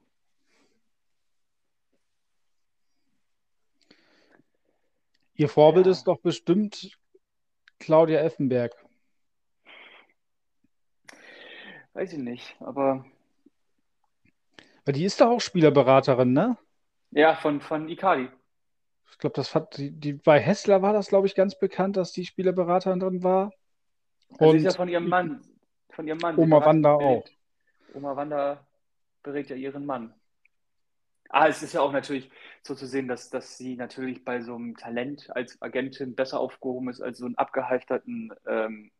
[5.42, 5.92] Ihr Vorbild Ja.
[5.92, 6.96] ist doch bestimmt
[7.80, 8.72] Claudia Effenberg.
[11.94, 13.04] Weiß ich nicht, aber
[14.84, 16.56] Weil die ist doch auch Spielerberaterin, ne?
[17.10, 18.28] ja, von, von Icardi.
[19.10, 22.12] Ich glaube, das hat die, die bei Hessler war das, glaube ich, ganz bekannt, dass
[22.12, 23.52] die Spielerberaterin drin war.
[24.38, 25.42] Also sie ist ja von ihrem Mann.
[25.90, 26.38] Von ihrem Mann.
[26.38, 27.36] Oma Wanda berät-
[27.94, 28.66] Oma Wanda
[29.22, 30.14] berät ja ihren Mann.
[31.34, 32.30] Ah, es ist ja auch natürlich
[32.62, 36.90] so zu sehen, dass, dass sie natürlich bei so einem Talent als Agentin besser aufgehoben
[36.90, 38.90] ist als so einen abgehalfterten ähm,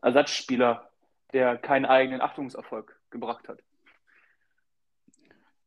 [0.00, 0.90] Ersatzspieler,
[1.34, 3.62] der keinen eigenen Achtungserfolg gebracht hat.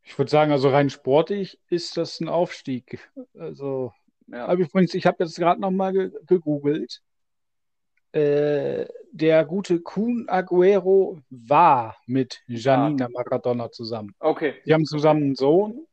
[0.04, 3.10] ich würde sagen, also rein sportlich ist das ein Aufstieg.
[3.38, 3.94] Also,
[4.28, 4.48] Ja.
[4.48, 7.04] aber übrigens, ich habe jetzt gerade nochmal ge gegoogelt.
[8.14, 14.14] Äh, der gute Kun Aguero war mit Janina Maradona zusammen.
[14.20, 15.88] Okay, Die haben zusammen einen Sohn.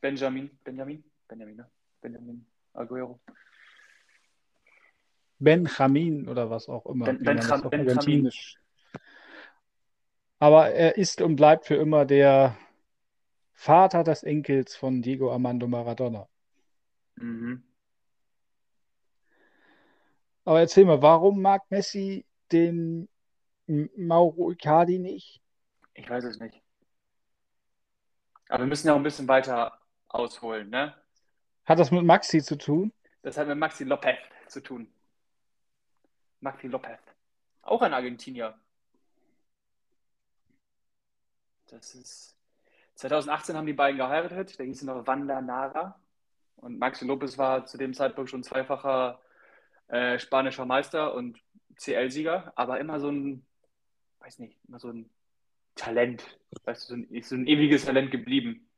[0.00, 1.70] Benjamin, Benjamin, Benjamin, ne?
[2.00, 3.20] Benjamin Aguero.
[5.38, 7.04] Benjamin oder was auch immer.
[7.06, 8.30] Ben- Benjam- auf Benjamin.
[10.38, 12.56] Aber er ist und bleibt für immer der
[13.52, 16.28] Vater des Enkels von Diego Armando Maradona.
[17.16, 17.62] Mhm.
[20.46, 23.08] Aber erzähl mal, warum mag Messi den
[23.66, 25.42] Mauro Icardi nicht?
[25.92, 26.62] Ich weiß es nicht.
[28.48, 30.94] Aber wir müssen ja auch ein bisschen weiter ausholen, ne?
[31.64, 32.92] Hat das mit Maxi zu tun?
[33.22, 34.86] Das hat mit Maxi Lopez zu tun.
[36.38, 37.00] Maxi Lopez.
[37.62, 38.56] Auch ein Argentinier.
[41.66, 42.36] Das ist.
[42.94, 44.60] 2018 haben die beiden geheiratet.
[44.60, 45.98] Da hieß sie noch Wanda Nara.
[46.54, 49.20] Und Maxi Lopez war zu dem Zeitpunkt schon zweifacher
[49.88, 51.38] äh, spanischer Meister und
[51.76, 53.46] CL-Sieger, aber immer so ein,
[54.20, 55.10] weiß nicht, immer so ein
[55.74, 58.68] Talent, weißt du, so ein, ist so ein ewiges Talent geblieben.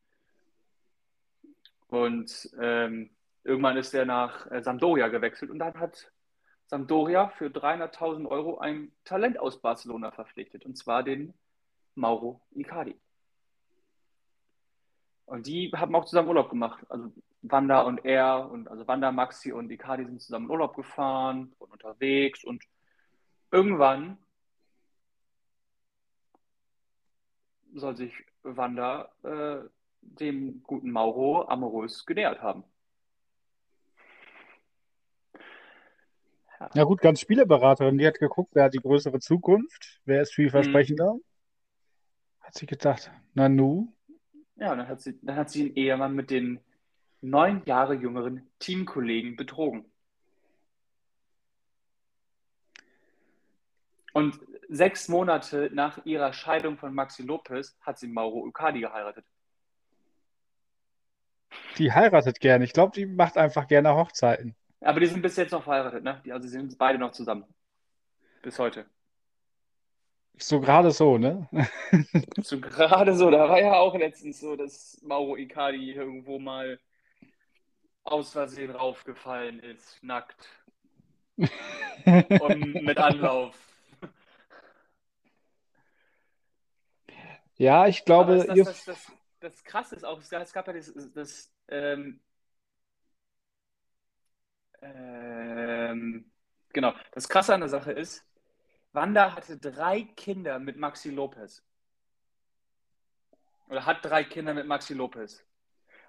[1.87, 3.11] Und ähm,
[3.45, 6.13] irgendwann ist er nach äh, Sampdoria gewechselt und dann hat
[6.67, 11.33] Sampdoria für 300.000 Euro ein Talent aus Barcelona verpflichtet, und zwar den
[11.95, 13.01] Mauro Icardi.
[15.29, 16.85] Und die haben auch zusammen Urlaub gemacht.
[16.89, 17.13] Also
[17.43, 21.71] Wanda und er und also Wanda, Maxi und Icardi sind zusammen in Urlaub gefahren und
[21.71, 22.65] unterwegs und
[23.51, 24.17] irgendwann
[27.75, 28.13] soll sich
[28.43, 29.69] Wanda äh,
[30.01, 32.65] dem guten Mauro amorös genähert haben.
[36.59, 36.71] Ja.
[36.73, 41.15] ja gut, ganz Spieleberaterin, die hat geguckt, wer hat die größere Zukunft, wer ist vielversprechender.
[41.15, 41.25] Mhm.
[42.41, 43.93] Hat sie gedacht, na nu.
[44.59, 46.61] Ja, dann hat sie, dann hat sie einen Ehemann mit den
[47.21, 49.85] neun Jahre jüngeren Teamkollegen betrogen.
[54.13, 59.25] Und sechs Monate nach ihrer Scheidung von Maxi Lopez hat sie Mauro Icardi geheiratet.
[61.79, 62.65] Die heiratet gerne.
[62.65, 64.57] Ich glaube, die macht einfach gerne Hochzeiten.
[64.81, 66.21] Aber die sind bis jetzt noch verheiratet, ne?
[66.31, 67.45] also sie sind beide noch zusammen.
[68.43, 68.87] Bis heute.
[70.41, 71.49] So gerade so, ne?
[72.43, 73.31] so gerade so.
[73.31, 76.79] Da war ja auch letztens so, dass Mauro Icardi irgendwo mal
[78.05, 80.49] aus Versehen raufgefallen ist, nackt.
[81.37, 83.57] Und mit Anlauf.
[87.57, 88.37] Ja, ich glaube.
[88.37, 92.21] Das, das, das, das, Krasse ist auch, es gab ja das, das ähm,
[94.81, 96.31] ähm,
[96.73, 98.25] genau, das Krasse an der Sache ist,
[98.99, 101.63] Wanda hatte drei Kinder mit Maxi Lopez.
[103.69, 105.47] Oder hat drei Kinder mit Maxi Lopez.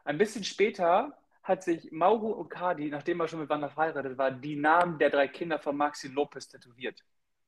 [0.06, 4.56] Ein bisschen später hat sich Mauro Ocardi, nachdem er schon mit Wanda verheiratet war, die
[4.56, 7.06] Namen der drei Kinder von Maxi Lopez tätowiert.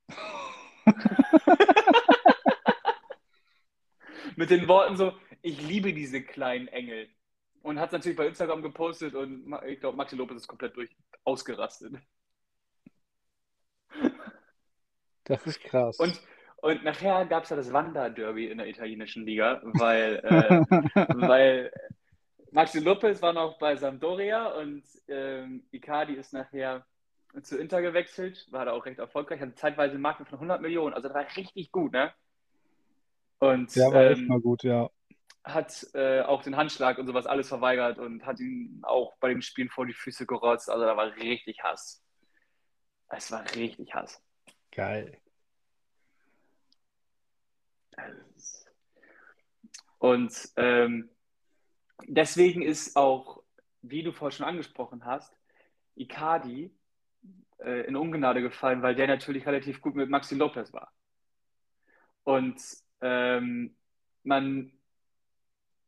[4.35, 7.09] mit den Worten so, ich liebe diese kleinen Engel.
[7.63, 10.95] Und hat es natürlich bei Instagram gepostet und ich glaube, Maxi Lopez ist komplett durch
[11.23, 11.95] ausgerastet.
[15.23, 15.99] Das ist krass.
[15.99, 16.19] Und,
[16.57, 20.65] und nachher gab es ja das Wander-Derby in der italienischen Liga, weil, äh,
[21.15, 21.71] weil
[22.51, 26.85] Maxi Lopez war noch bei Sampdoria und ähm, Icardi ist nachher
[27.43, 30.93] zu Inter gewechselt, war da auch recht erfolgreich, hatte zeitweise einen Markt von 100 Millionen,
[30.93, 32.13] also das war richtig gut, ne?
[33.39, 34.89] Und, ja, war ähm, echt mal gut, ja.
[35.43, 39.41] Hat äh, auch den Handschlag und sowas alles verweigert und hat ihn auch bei dem
[39.41, 42.03] Spielen vor die Füße gerotzt, also da war richtig Hass.
[43.09, 44.21] Es war richtig Hass.
[44.71, 45.17] Geil.
[49.99, 51.09] Und ähm,
[52.07, 53.43] deswegen ist auch,
[53.81, 55.35] wie du vorhin schon angesprochen hast,
[55.95, 56.71] Icardi
[57.59, 60.91] äh, in Ungnade gefallen, weil der natürlich relativ gut mit Maxi Lopez war.
[62.23, 62.59] Und
[63.01, 63.75] ähm,
[64.23, 64.71] man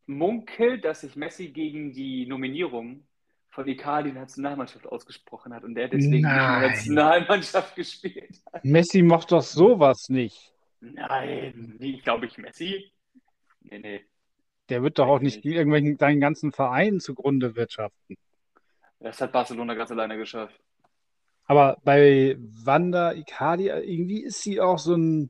[0.06, 3.08] munkelt, dass sich Messi gegen die Nominierung
[3.54, 6.56] von Icardi in der Nationalmannschaft ausgesprochen hat und der deswegen Nein.
[6.56, 8.66] in der Nationalmannschaft gespielt hat.
[8.66, 10.54] Messi macht doch sowas nicht.
[10.80, 12.92] Nein, ich glaube ich Messi.
[13.62, 14.02] Nee, nee.
[14.70, 15.56] Der wird doch auch nicht, nicht.
[15.56, 18.18] irgendwelchen seinen ganzen Vereinen zugrunde wirtschaften.
[19.00, 20.60] Das hat Barcelona ganz alleine geschafft.
[21.46, 25.30] Aber bei Wanda Icardi, irgendwie ist sie auch so ein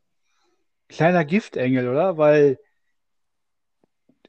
[0.88, 2.18] kleiner Giftengel, oder?
[2.18, 2.58] Weil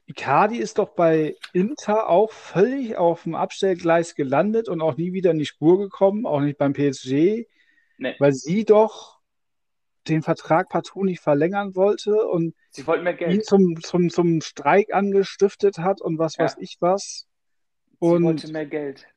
[0.07, 5.31] Icardi ist doch bei Inter auch völlig auf dem Abstellgleis gelandet und auch nie wieder
[5.31, 7.47] in die Spur gekommen, auch nicht beim PSG,
[7.97, 8.15] nee.
[8.19, 9.19] weil sie doch
[10.07, 13.33] den Vertrag partout nicht verlängern wollte und sie wollten mehr Geld.
[13.33, 16.45] ihn zum, zum, zum Streik angestiftet hat und was ja.
[16.45, 17.27] weiß ich was.
[17.97, 19.07] Und sie wollte mehr Geld.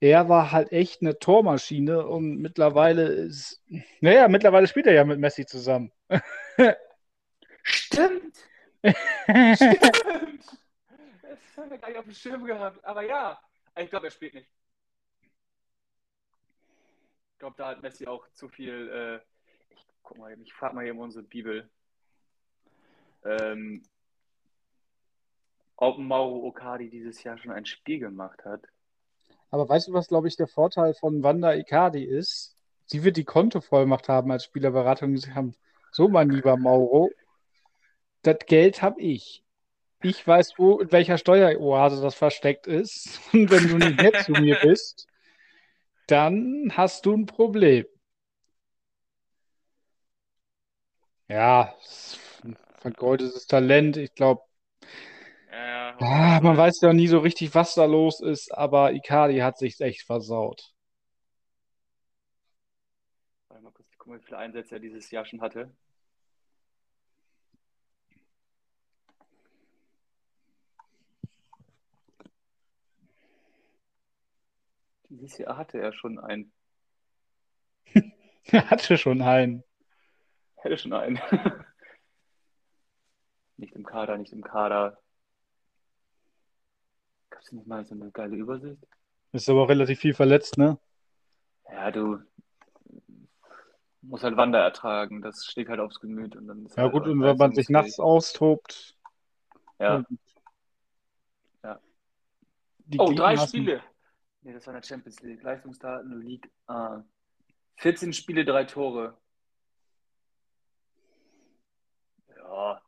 [0.00, 3.60] Er war halt echt eine Tormaschine und mittlerweile ist,
[4.00, 5.90] naja, mittlerweile spielt er ja mit Messi zusammen.
[7.64, 8.36] Stimmt.
[9.54, 10.44] Stimmt.
[11.22, 12.84] Das haben wir gar nicht auf dem Schirm gehabt.
[12.84, 13.40] Aber ja,
[13.76, 14.48] ich glaube, er spielt nicht.
[17.32, 18.88] Ich glaube, da hat Messi auch zu viel.
[18.88, 21.68] Äh, ich guck mal, ich frage mal hier in unsere Bibel.
[23.24, 23.82] Ähm,
[25.76, 28.62] ob Mauro Ocardi dieses Jahr schon ein Spiel gemacht hat.
[29.50, 32.56] Aber weißt du, was, glaube ich, der Vorteil von Wanda Icardi ist?
[32.86, 35.16] Sie wird die Kontovollmacht haben als Spielerberatung.
[35.16, 35.54] Sie haben,
[35.92, 37.10] so mein lieber Mauro,
[38.34, 39.44] das Geld habe ich.
[40.02, 43.20] Ich weiß, wo, in welcher Steueroase das versteckt ist.
[43.32, 45.06] Und wenn du nicht nett zu mir bist,
[46.06, 47.84] dann hast du ein Problem.
[51.28, 51.74] Ja,
[52.78, 53.96] vergeudetes Talent.
[53.96, 54.42] Ich glaube,
[55.50, 59.58] ja, ah, man weiß ja nie so richtig, was da los ist, aber Icardi hat
[59.58, 60.72] sich echt versaut.
[63.48, 65.70] Warte mal kurz, ich gucke mal, wie viele Einsätze er dieses Jahr schon hatte.
[75.18, 76.52] Dieses Jahr hatte er schon einen.
[78.50, 79.62] Er hatte schon einen.
[80.56, 81.20] Hätte schon einen.
[83.58, 84.98] nicht im Kader, nicht im Kader.
[87.28, 88.82] Gab es nicht mal so eine geile Übersicht?
[89.32, 90.78] Ist aber auch relativ viel verletzt, ne?
[91.70, 92.22] Ja, du
[94.00, 95.20] musst halt Wander ertragen.
[95.20, 96.34] Das schlägt halt aufs Gemüt.
[96.34, 98.96] Und dann ist Ja halt gut, und wenn man sich nachts austobt.
[99.78, 100.04] Ja.
[101.62, 101.80] Ja.
[102.96, 103.82] Oh, drei Spiele.
[104.42, 105.42] Nee, das war in der Champions League.
[105.42, 107.02] Leistungsdaten, League A.
[107.76, 109.16] 14 Spiele, drei Tore.
[112.36, 112.82] Ja.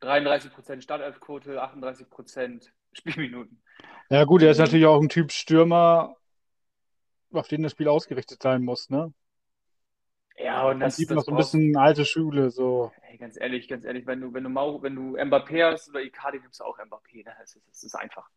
[0.00, 3.62] 33% Startelfquote, 38% Spielminuten.
[4.10, 4.64] Ja gut, er ist Mhm.
[4.64, 6.16] natürlich auch ein Typ Stürmer,
[7.32, 9.12] auf den das Spiel ausgerichtet sein muss, ne?
[10.38, 12.92] Ja, und Das sieht noch so ein bisschen alte Schule, so.
[13.02, 16.00] Ey, ganz ehrlich, ganz ehrlich, wenn du, wenn du Mau, wenn du Mbappé hast oder
[16.00, 17.24] Icardi, nimmst du auch Mbappé.
[17.24, 17.34] Ne?
[17.38, 18.30] Das, ist, das ist einfach.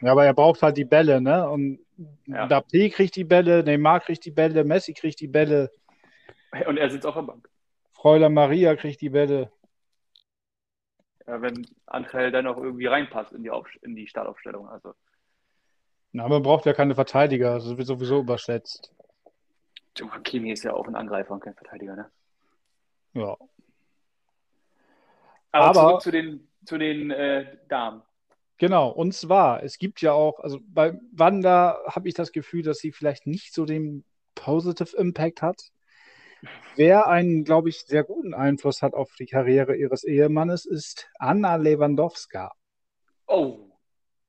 [0.00, 1.48] Ja, aber er braucht halt die Bälle, ne?
[1.48, 1.78] Und
[2.26, 2.44] Ja.
[2.46, 5.70] Mbappé kriegt die Bälle, Neymar kriegt die Bälle, Messi kriegt die Bälle,
[6.66, 7.48] Und er sitzt auf der Bank.
[7.92, 9.50] Fräulein Maria kriegt die Bälle.
[11.26, 14.68] Ja, wenn Angel dann auch irgendwie reinpasst in die, Auf in die Startaufstellung.
[14.68, 14.94] Also,
[16.12, 18.92] Na, aber man braucht ja keine Verteidiger, das wird sowieso überschätzt.
[19.96, 21.96] Joe Hakimi ist ja auch ein Angreifer und kein Verteidiger.
[21.96, 22.10] Ne?
[23.14, 23.36] Ja.
[25.52, 28.02] Aber, Aber- zurück zu den, zu den äh, Damen.
[28.58, 32.78] Genau, und zwar, es gibt ja auch, also bei Wanda habe ich das Gefühl, dass
[32.78, 35.70] sie vielleicht nicht so den Positive Impact hat.
[36.76, 41.56] Wer einen, glaube ich, sehr guten Einfluss hat auf die Karriere ihres Ehemannes, ist Anna
[41.56, 42.52] Lewandowska.
[43.26, 43.70] Oh,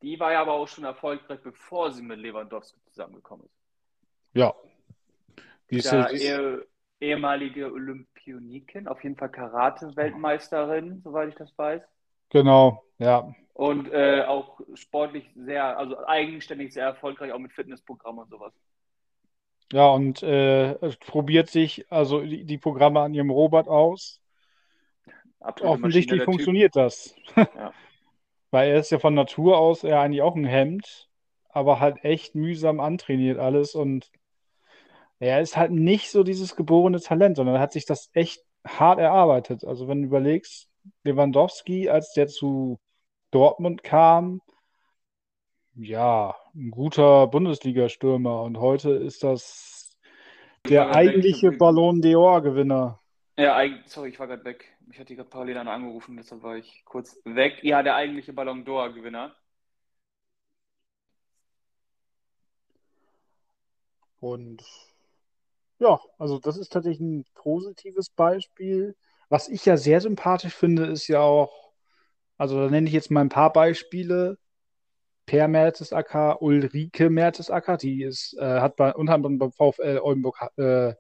[0.02, 3.58] die war ja aber auch schon erfolgreich, bevor sie mit Lewandowski zusammengekommen ist.
[4.34, 4.54] Ja.
[5.70, 6.66] Die Ist ja ehe,
[7.00, 11.82] ehemalige Olympionikin, auf jeden Fall Karate-Weltmeisterin, soweit ich das weiß.
[12.30, 13.34] genau, ja.
[13.58, 18.54] Und äh, auch sportlich sehr, also eigenständig sehr erfolgreich, auch mit Fitnessprogrammen und sowas.
[19.74, 24.22] Ja, und äh, es probiert sich also die, die Programme an ihrem Robot aus.
[25.39, 26.26] Absolute Offensichtlich Maschine, der Typ.
[26.26, 27.15] funktioniert das.
[27.36, 27.74] Ja.
[28.52, 31.10] Weil er ist ja von Natur aus eher eigentlich auch ein Hemd,
[31.50, 34.12] aber halt echt mühsam antrainiert alles und
[35.17, 39.00] er ist halt nicht so dieses geborene Talent, sondern er hat sich das echt hart
[39.00, 39.65] erarbeitet.
[39.65, 40.70] Also wenn du überlegst,
[41.04, 42.78] Lewandowski, als der zu
[43.32, 44.42] Dortmund kam,
[45.76, 49.96] ja, ein guter Bundesliga-Stürmer und heute ist das
[50.68, 53.00] der weg, eigentliche ich hab- Ballon d'Or-Gewinner.
[53.38, 54.66] Ja, sorry, ich war gerade weg.
[54.88, 57.60] Mich hat die gerade parallel einer angerufen, deshalb war ich kurz weg.
[57.63, 59.36] Ja, der eigentliche Ballon d'Or-Gewinner.
[64.20, 64.63] Und
[65.80, 68.96] ja, also das ist tatsächlich ein positives Beispiel.
[69.30, 71.66] Was ich ja sehr sympathisch finde, ist ja auch,
[72.38, 74.38] also da nenne ich jetzt mal ein paar Beispiele.
[75.26, 80.93] Per Mertesacker, Ulrike Mertesacker, die ist, äh, hat bei, unter anderem beim VfL Oldenburg äh,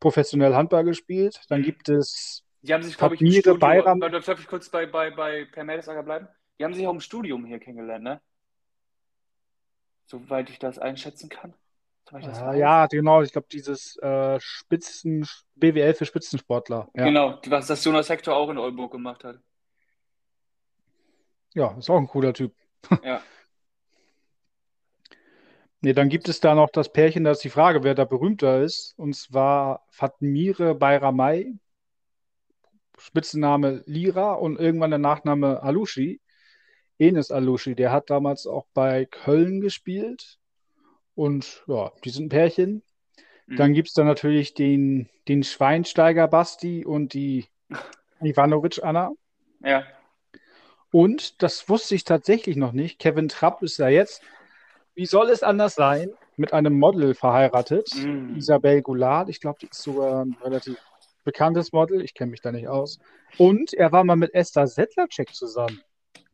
[0.00, 1.40] professionell Handball gespielt.
[1.48, 1.64] Dann Mhm.
[1.64, 4.00] gibt es, Die haben sich, glaube ich, im Studium, Bayram.
[4.00, 6.28] Darf ich kurz bei, bei, bei Per Mertesacker bleiben?
[6.58, 8.20] Die haben sich auch im Studium hier kennengelernt, ne?
[10.06, 11.54] Soweit ich das einschätzen kann.
[12.18, 16.88] Ich das äh, ja, genau, ich glaube, dieses äh, Spitzen, BWL für Spitzensportler.
[16.94, 19.38] Ja, Genau, was das Jonas Hector auch in Oldenburg gemacht hat.
[21.54, 22.54] Ja, ist auch ein cooler Typ.
[23.04, 23.22] Ja.
[25.82, 28.62] Nee, dann gibt es da noch das Pärchen, da ist die Frage, wer da berühmter
[28.62, 28.92] ist.
[28.98, 31.54] Und zwar Fatmire Bayramay,
[32.98, 36.20] Spitzname Lira und irgendwann der Nachname Alushi.
[36.98, 40.38] Enes Alushi, der hat damals auch bei Köln gespielt.
[41.14, 42.82] Und ja, die sind ein Pärchen.
[43.46, 43.56] Mhm.
[43.56, 47.46] Dann gibt es da natürlich den, den Schweinsteiger Basti und die
[48.20, 49.12] Ivanovic Anna.
[49.60, 49.84] Ja.
[50.92, 52.98] Und das wusste ich tatsächlich noch nicht.
[52.98, 54.22] Kevin Trapp ist ja jetzt,
[54.94, 57.90] wie soll es anders sein, mit einem Model verheiratet.
[57.94, 58.36] Mm.
[58.36, 59.28] Isabelle Goulart.
[59.28, 60.78] Ich glaube, die ist sogar ein relativ
[61.22, 62.02] bekanntes Model.
[62.02, 62.98] Ich kenne mich da nicht aus.
[63.38, 65.80] Und er war mal mit Esther Sedlacek zusammen.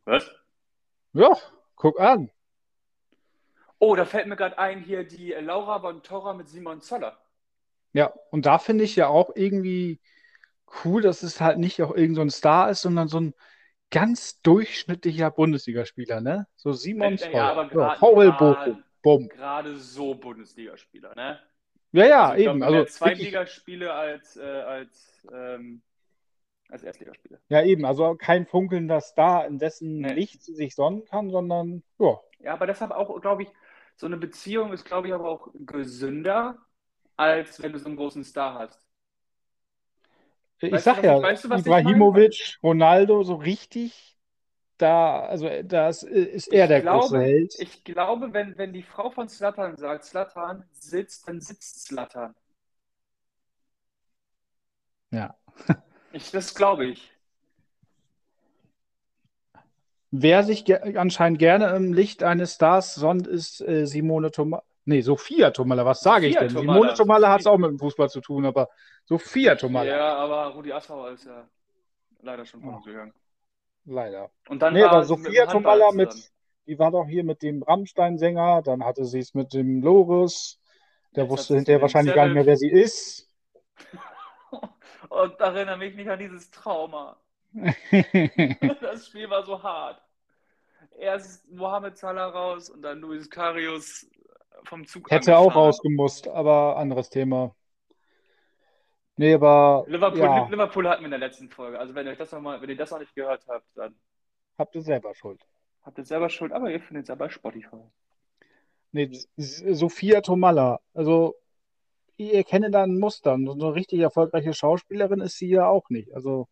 [0.05, 0.31] Was?
[1.13, 1.37] Ja,
[1.75, 2.31] guck an.
[3.79, 7.17] Oh, da fällt mir gerade ein, hier die äh, Laura von Torra mit Simon Zoller.
[7.93, 9.99] Ja, und da finde ich ja auch irgendwie
[10.83, 13.33] cool, dass es halt nicht auch irgend so ein Star ist, sondern so ein
[13.91, 16.47] ganz durchschnittlicher Bundesligaspieler, ne?
[16.55, 17.33] So Simon Äh, Zoller.
[17.33, 17.99] ja, aber Ja, grad-
[18.37, 18.83] Bochum.
[19.03, 19.29] Bumm.
[19.29, 21.39] Gerade so Bundesligaspieler, ne?
[21.93, 22.59] Ja, ja, Also glaub, eben.
[22.59, 25.81] mehr Also Zweitligaspiele als, äh, als, ähm,
[26.69, 27.39] als Erstligaspiele.
[27.47, 27.85] ja, eben.
[27.85, 30.13] Also kein funkelnder Star, in dessen Nee.
[30.13, 33.49] Licht sie sich sonnen kann, sondern ja, Ja, aber deshalb auch, glaube ich,
[33.95, 36.57] so eine Beziehung ist, glaube ich, aber auch gesünder,
[37.15, 38.85] als wenn du so einen großen Star hast.
[40.59, 41.55] Ich Weißt du, sag was ja, weißt du?
[41.55, 44.17] Ibrahimovic, Ronaldo, so richtig,
[44.77, 47.55] da, also das ist er der große glaube, Held.
[47.59, 52.35] Ich glaube, wenn, wenn die Frau von Slatan sagt, Slatan sitzt, dann sitzt Slatan.
[55.11, 55.35] Ja.
[56.13, 57.11] Ich, das glaube ich.
[60.11, 64.63] Wer sich ge anscheinend gerne im Licht eines Stars sonnt, ist äh, Simone Tomalla.
[64.87, 66.47] Nee, Sophia Tomalla, was sage ich denn?
[66.47, 68.69] Tomalla, Simone Tomalla hat es auch mit dem Fußball zu tun, aber
[69.05, 71.45] Sophia Tomalla, Ja, aber Rudi Assauer ist ja
[72.21, 72.75] leider schon von Ja.
[72.77, 73.13] uns gegangen.
[73.85, 74.31] leider.
[74.47, 75.45] Und dann Nee, war aber mit Sophia
[75.91, 76.23] mit, zusammen.
[76.67, 80.57] die war doch hier mit dem Rammstein-Sänger, dann hatte sie es mit dem Loris,
[81.17, 83.29] der Jetzt wusste hinterher mit wahrscheinlich gar nicht mehr, wer sie ist.
[85.09, 87.17] Und erinnere mich nicht an dieses Trauma.
[88.81, 90.01] Das Spiel war so hart.
[90.97, 94.07] Erst Mohamed Salah raus und dann Luis Karius
[94.63, 97.55] vom Zug Hätte auch rausgemusst, aber anderes Thema.
[99.15, 101.79] Nee, aber Liverpool, ja, Liverpool hatten wir in der letzten Folge.
[101.79, 103.95] Also wenn ihr das noch mal, wenn ihr das noch nicht gehört habt, dann
[104.57, 105.41] habt ihr selber Schuld.
[105.81, 107.77] habt ihr selber Schuld, aber ihr findet es ja bei Spotify.
[108.91, 111.35] Nee, Sophia Tomalla, also
[112.17, 113.37] ich erkenne da ein Muster.
[113.43, 116.13] So eine richtig erfolgreiche Schauspielerin ist sie ja auch nicht.
[116.13, 116.47] Also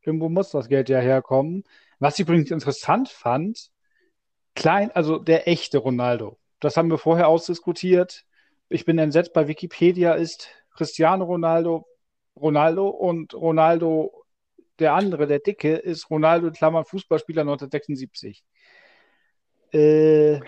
[0.00, 1.64] irgendwo muss das Geld ja herkommen.
[1.98, 3.70] Was ich übrigens interessant fand,
[4.54, 6.38] klein, also der echte Ronaldo.
[6.60, 8.24] Das haben wir vorher ausdiskutiert.
[8.68, 11.86] Ich bin entsetzt, bei Wikipedia ist Cristiano Ronaldo
[12.40, 14.24] Ronaldo und Ronaldo,
[14.78, 18.44] der andere, der Dicke, ist Ronaldo Klammern Fußballspieler 1976.
[19.72, 20.40] Äh,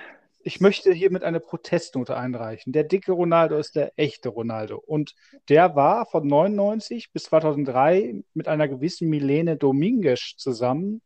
[0.42, 2.72] ich möchte hiermit eine Protestnote einreichen.
[2.72, 4.78] Der dicke Ronaldo ist der echte Ronaldo.
[4.78, 5.14] Und
[5.50, 11.02] der war von 99 bis 2003 mit einer gewissen Milene Dominguez zusammen,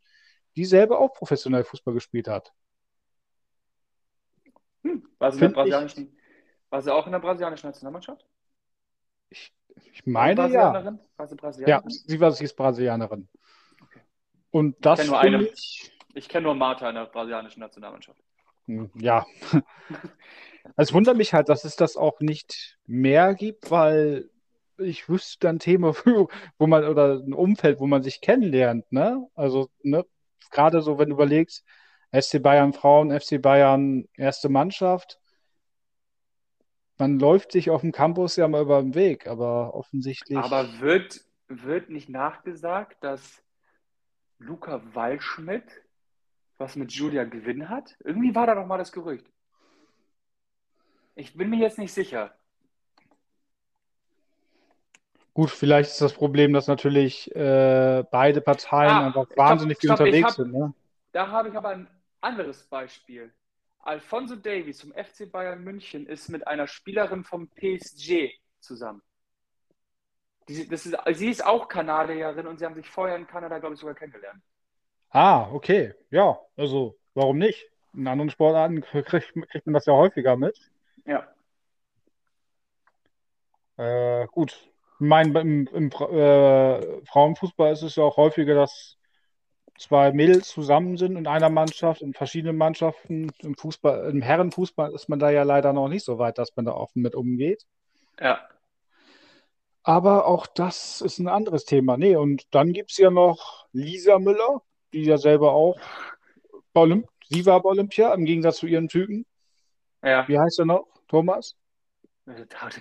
[0.54, 2.52] die selber auch professionell Fußball gespielt hat.
[4.84, 5.02] Hm.
[5.18, 6.16] War sie, in der Find ich- brasilianischen,
[6.70, 8.24] war sie auch in der brasilianischen Nationalmannschaft?
[9.30, 9.52] Ich,
[9.92, 10.70] ich meine ja.
[10.70, 10.98] Brasilianerin?
[11.16, 11.90] War sie Ja, Brasilianerin?
[11.90, 13.28] sie war, sie ist Brasilianerin.
[13.82, 14.00] Okay.
[14.50, 15.48] Und das kenn nur finde eine.
[15.48, 18.20] ich, Ich kenne nur Marta in der brasilianischen Nationalmannschaft.
[18.66, 19.26] Hm, Ja.
[20.76, 24.28] Es wundert mich halt, dass es das auch nicht mehr gibt, weil
[24.78, 25.94] ich wüsste ein Thema,
[26.58, 29.24] wo man oder ein Umfeld, wo man sich kennenlernt, ne?
[29.36, 30.04] Also, ne,
[30.50, 31.64] gerade so, wenn du überlegst,
[32.14, 35.18] FC Bayern Frauen, FC Bayern erste Mannschaft,
[36.98, 40.36] man läuft sich auf dem Campus ja mal über den Weg, aber offensichtlich.
[40.38, 43.42] Aber wird, wird nicht nachgesagt, dass
[44.38, 45.82] Luca Waldschmidt
[46.56, 47.96] was mit Julia Gewinn hat?
[48.04, 49.26] Irgendwie war da doch mal das Gerücht.
[51.16, 52.32] Ich bin mir jetzt nicht sicher.
[55.32, 59.90] Gut, vielleicht ist das Problem, dass natürlich äh, beide Parteien Ah, einfach stopp, wahnsinnig viel
[59.90, 60.74] stopp, ich unterwegs hab- sind, ne?
[61.10, 61.88] Da habe ich aber ein
[62.24, 63.32] anderes Beispiel.
[63.78, 69.02] Alfonso Davies vom FC Bayern München ist mit einer Spielerin vom PSG zusammen.
[70.48, 73.74] Die, das ist, sie ist auch Kanadierin und sie haben sich vorher in Kanada, glaube
[73.74, 74.42] ich, sogar kennengelernt.
[75.10, 75.94] Ah, okay.
[76.10, 77.70] Ja, also warum nicht?
[77.94, 80.58] In anderen Sportarten kriegt, kriegt man das ja häufiger mit.
[81.06, 81.28] Ja.
[83.76, 84.52] Äh, gut.
[85.00, 88.96] Ich meine, im, im äh, Frauenfußball ist es ja auch häufiger, dass
[89.78, 93.32] zwei Mädels zusammen sind in einer Mannschaft, in verschiedenen Mannschaften.
[93.38, 96.64] Im Fußball, im Herrenfußball ist man da ja leider noch nicht so weit, dass man
[96.64, 97.66] da offen mit umgeht.
[98.20, 98.40] Ja.
[99.82, 101.96] Aber auch das ist ein anderes Thema.
[101.96, 104.62] Nee, und dann gibt es ja noch Lisa Müller,
[104.92, 105.78] die ja selber auch
[106.72, 109.26] bei Olymp sie war bei Olympia, im Gegensatz zu ihren Typen.
[110.02, 110.26] Ja.
[110.28, 110.86] Wie heißt er noch?
[111.08, 111.56] Thomas?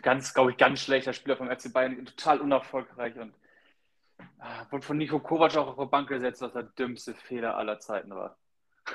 [0.01, 3.33] Ganz, glaube ich, ganz schlechter Spieler vom FC Bayern, total unerfolgreich und
[4.69, 8.11] wurde von Nico Kovac auch auf die Bank gesetzt, was der dümmste Fehler aller Zeiten
[8.11, 8.37] war.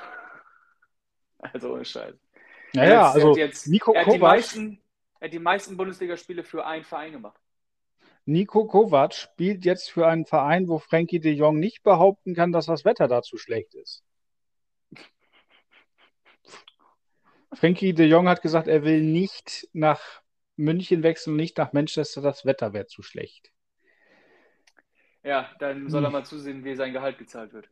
[1.41, 2.15] Also ohne Scheiß.
[2.73, 4.81] Naja, Er hat also jetzt, Nico er die Kovac, meisten,
[5.21, 7.39] er hat die meisten Bundesligaspiele für einen Verein gemacht.
[8.25, 12.65] Nico Kovac spielt jetzt für einen Verein, wo Frankie de Jong nicht behaupten kann, dass
[12.65, 14.03] das Wetter da zu schlecht ist.
[17.53, 20.21] Frankie de Jong hat gesagt, er will nicht nach
[20.57, 23.51] München wechseln, nicht nach Manchester, das Wetter wäre zu schlecht.
[25.23, 26.11] Ja, dann soll er Hm.
[26.11, 27.69] mal zusehen, wie sein Gehalt gezahlt wird.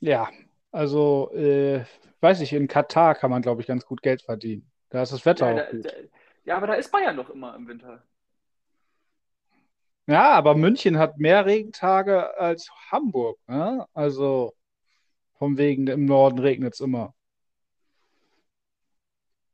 [0.00, 0.28] Ja,
[0.70, 1.84] also, äh,
[2.20, 4.70] weiß ich, in Katar kann man, glaube ich, ganz gut Geld verdienen.
[4.90, 5.86] Da ist das Wetter Ja, auch da, gut.
[5.90, 5.90] da,
[6.44, 8.02] ja, aber da ist Bayern doch immer im Winter.
[10.06, 13.86] Ja, aber München hat mehr Regentage als Hamburg, ne?
[13.92, 14.54] Also,
[15.38, 17.14] vom wegen, im Norden regnet es immer.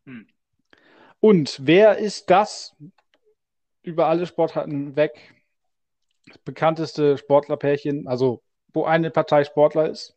[0.07, 0.25] Hm.
[1.21, 2.77] Und wer ist das
[3.85, 5.35] über alle Sportarten hinweg
[6.45, 10.17] bekannteste Sportlerpärchen, also wo eine Partei Sportler ist?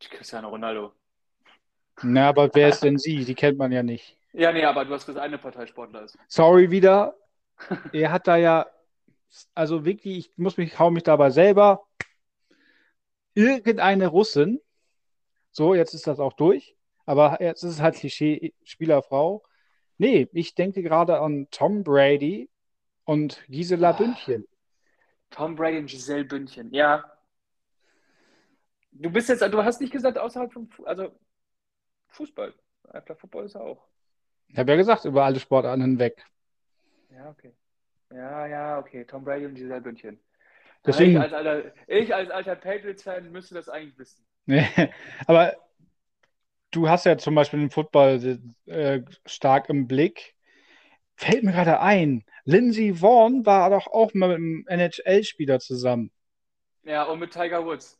[0.00, 0.92] Cristiano Ronaldo.
[2.02, 3.24] Na, aber wer ist denn sie?
[3.24, 4.16] Die kennt man ja nicht.
[4.32, 6.18] Ja, nee, aber du hast gesagt, eine Parteisportler ist.
[6.28, 7.16] Sorry wieder.
[7.92, 8.66] Er hat da ja,
[9.54, 11.84] also wirklich, ich muss mich, hau mich dabei selber.
[13.34, 14.60] Irgendeine Russin,
[15.52, 16.76] so, jetzt ist das auch durch,
[17.06, 19.42] aber jetzt ist es halt Klischee Spielerfrau.
[20.02, 22.50] Nee, ich denke gerade an Tom Brady
[23.04, 23.92] und Gisela Ah.
[23.92, 24.48] Bündchen.
[25.30, 27.04] Tom Brady und Giselle Bündchen, ja.
[28.90, 31.16] Du bist jetzt, du hast nicht gesagt, außerhalb Fu- also
[32.08, 32.52] Fußball.
[32.90, 33.86] Einfach Football ist er auch.
[34.48, 36.26] Ich habe ja gesagt, über alle Sportarten hinweg.
[37.10, 37.54] Ja, okay.
[38.12, 39.04] Ja, ja, okay.
[39.04, 40.18] Tom Brady und Giselle Bündchen.
[40.84, 44.26] Deswegen- Ich als alter, ich als alter Patriots-Fan müsste das eigentlich wissen.
[45.28, 45.56] Aber
[46.72, 50.34] du hast ja zum Beispiel den Football äh, stark im Blick.
[51.14, 56.10] Fällt mir gerade ein, Lindsey Vaughn war doch auch mal mit einem NHL-Spieler zusammen.
[56.82, 57.98] Ja, und mit Tiger Woods.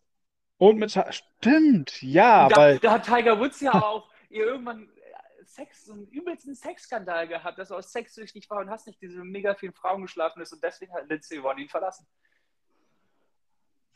[0.59, 5.45] Und mit, stimmt, ja, da, weil, da hat Tiger Woods ja auch ihr irgendwann äh,
[5.45, 9.23] Sex, so einen übelsten Sexskandal gehabt, dass er aus sexsüchtig war und hast nicht diese
[9.23, 12.07] mega vielen Frauen geschlafen ist und deswegen hat Lindsay Vonn ihn verlassen.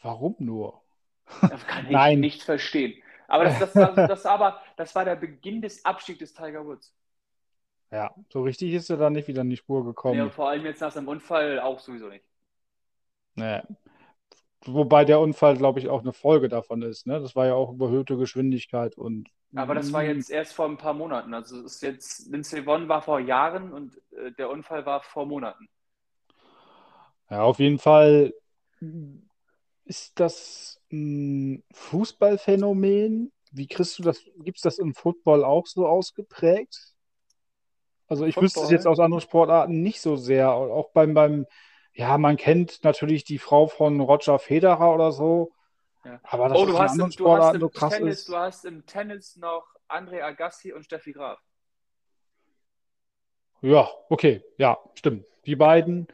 [0.02, 0.82] warum nur?
[1.40, 2.20] Das kann ich Nein.
[2.20, 3.02] nicht verstehen.
[3.28, 6.94] Aber das, das, war, das, aber, das war der Beginn des Abstiegs des Tiger Woods.
[7.90, 10.30] Ja, so richtig ist er da nicht wieder in die Spur Ja, gekommen.
[10.30, 12.24] vor allem jetzt nach seinem Unfall auch sowieso nicht.
[13.36, 13.62] Nee.
[14.66, 17.06] Wobei der Unfall, glaube ich, auch eine Folge davon ist.
[17.06, 17.20] Ne?
[17.20, 20.92] Das war ja auch überhöhte Geschwindigkeit und Aber das war jetzt erst vor ein paar
[20.94, 21.34] Monaten.
[21.34, 25.26] Also es ist jetzt, Lindsay Vonn war vor Jahren und äh, der Unfall war vor
[25.26, 25.68] Monaten.
[27.30, 28.32] Ja, auf jeden Fall
[29.86, 33.32] ist das ein Fußballphänomen.
[33.52, 34.22] Wie kriegst du das?
[34.38, 36.94] Gibt es das im Football auch so ausgeprägt?
[38.08, 38.72] Also ich wüsste es Football?
[38.72, 40.52] jetzt aus anderen Sportarten nicht so sehr.
[40.52, 41.46] Auch beim, beim,
[41.94, 45.52] ja, man kennt natürlich die Frau von Roger Federer oder so.
[46.04, 46.20] Ja.
[46.22, 48.20] Aber dass Oh, es du hast, anderen im, du hast Sportarten im so krass Tennis,
[48.20, 48.28] ist.
[48.28, 51.40] du hast im Tennis noch André Agassi und Steffi Graf.
[53.62, 55.24] Ja, okay, ja, stimmt.
[55.46, 56.06] Die beiden.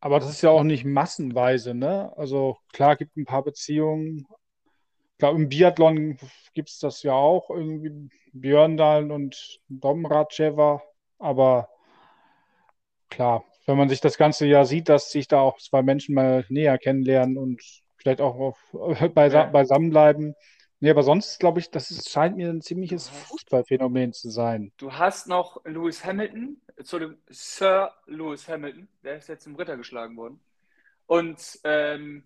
[0.00, 2.12] Aber das ist ja auch nicht massenweise, ne?
[2.16, 4.26] Also klar, gibt ein paar Beziehungen.
[5.12, 6.18] Ich glaube, im Biathlon
[6.54, 10.82] gibt es das ja auch, irgendwie Björndalen und Domracheva.
[11.18, 11.68] Aber
[13.10, 16.44] klar, wenn man sich das ganze Jahr sieht, dass sich da auch zwei Menschen mal
[16.48, 17.62] näher kennenlernen und
[17.96, 18.58] vielleicht auch auf,
[19.14, 19.46] beisa Ja.
[19.46, 20.34] beisammen bleiben.
[20.80, 24.72] Nee, aber sonst glaube ich, das ist, scheint mir ein ziemliches Fußballphänomen zu sein.
[24.76, 29.76] Du hast noch Lewis Hamilton, zu dem Sir Lewis Hamilton, der ist jetzt im Ritter
[29.76, 30.40] geschlagen worden.
[31.06, 32.22] Und ähm,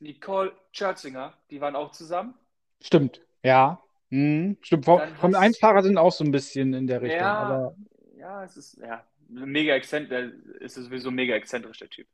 [0.00, 2.34] Nicole Scherzinger, die waren auch zusammen.
[2.80, 3.80] Stimmt, ja.
[4.08, 4.56] Mhm.
[4.62, 7.34] Stimmt, Vom- Dann Formel hast- 1-Fahrer sind auch so ein bisschen in der Richtung, Ja,
[7.34, 7.76] aber
[8.16, 12.08] ja, es ist ja mega exzentrisch, ist sowieso mega exzentrisch, der Typ.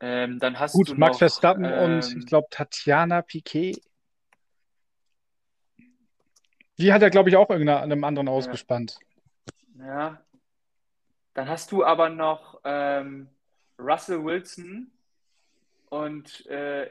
[0.00, 3.80] Ähm, dann hast gut, du Max noch, Verstappen ähm, und ich glaube Tatjana Piquet.
[6.78, 8.98] Die hat er, glaube ich, auch irgendeinem anderen ausgespannt.
[9.78, 10.20] Ja.
[11.32, 13.28] Dann hast du aber noch ähm,
[13.78, 14.90] Russell Wilson
[15.88, 16.90] und äh,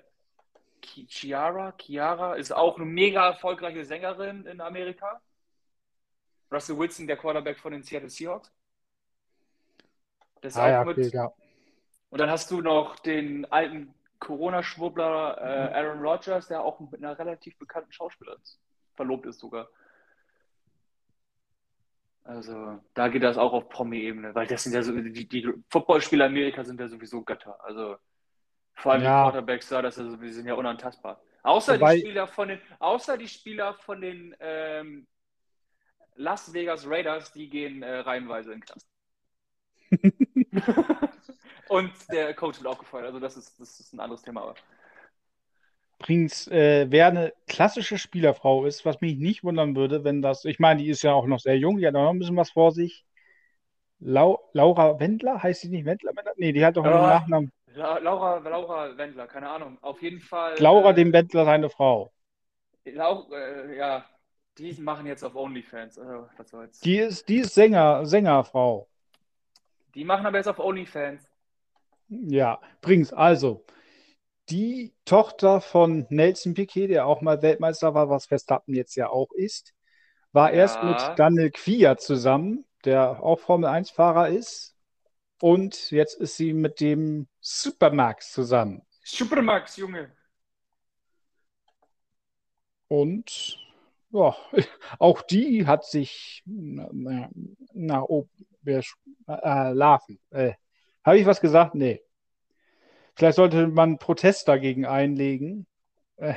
[0.82, 1.74] Chiara.
[1.80, 5.22] Chiara ist auch eine mega erfolgreiche Sängerin in Amerika.
[6.52, 8.52] Russell Wilson, der Quarterback von den Seattle Seahawks.
[10.42, 11.34] Das Ah ja, okay, ja.
[12.10, 17.18] Und dann hast du noch den alten Corona-Schwurbler äh, Aaron Rodgers, der auch mit einer
[17.20, 18.40] relativ bekannten Schauspielerin
[18.96, 19.68] verlobt ist sogar.
[22.24, 26.26] Also da geht das auch auf Promi-Ebene, weil das sind ja so, die, die Footballspieler
[26.26, 27.64] Amerika sind ja sowieso Götter.
[27.64, 27.98] Also
[28.74, 29.26] vor allem Ja.
[29.26, 31.22] die Quarterbacks da, das ist, ja so- die sind ja unantastbar.
[31.44, 35.06] Außer Wobei- die Spieler von den, außer die Spieler von den ähm,
[36.16, 38.88] Las Vegas Raiders, die gehen äh, reihenweise in den Knast.
[41.70, 43.06] Und der Coach wird auch gefeuert.
[43.06, 44.42] Also das ist, das ist ein anderes Thema.
[44.42, 44.56] Aber.
[46.00, 50.60] Übrigens, äh, wer eine klassische Spielerfrau ist, was mich nicht wundern würde, wenn das, ich
[50.60, 52.52] meine, die ist ja auch noch sehr jung, die hat auch noch ein bisschen was
[52.52, 53.06] vor sich.
[54.00, 56.12] Lau Laura Wendler, heißt sie nicht Wendler?
[56.36, 56.96] Nee, die hat doch einen.
[56.96, 57.52] Nachnamen.
[57.74, 59.78] La Laura, Laura Wendler, keine Ahnung.
[59.82, 60.56] Auf jeden Fall.
[60.60, 62.12] Laura äh, dem Wendler, seine Frau.
[62.86, 64.06] Lau äh, ja,
[64.58, 65.98] die machen jetzt auf OnlyFans.
[65.98, 66.80] Also, was soll's.
[66.82, 68.88] Die ist, die ist Sänger, Sängerfrau.
[69.94, 71.28] Die machen aber jetzt auf OnlyFans.
[72.08, 73.66] Ja, übrigens, also,
[74.50, 79.32] die Tochter von Nelson Piquet, der auch mal Weltmeister war, was Verstappen jetzt ja auch
[79.34, 79.74] ist,
[80.34, 80.60] war Ja.
[80.62, 84.76] erst mit Daniel Kvyat zusammen, der auch Formel-1-Fahrer ist.
[85.42, 88.84] Und jetzt ist sie mit dem Supermax zusammen.
[89.04, 90.12] Supermax, Junge.
[92.88, 93.58] Und
[94.12, 94.36] ja,
[95.00, 97.30] auch die hat sich na,
[97.74, 98.30] nach oben
[98.66, 98.82] äh,
[99.72, 100.20] Larven.
[100.32, 100.54] Äh,
[101.06, 101.76] Habe ich was gesagt?
[101.76, 102.02] Nee.
[103.16, 105.68] Vielleicht sollte man Protest dagegen einlegen.
[106.18, 106.34] Äh,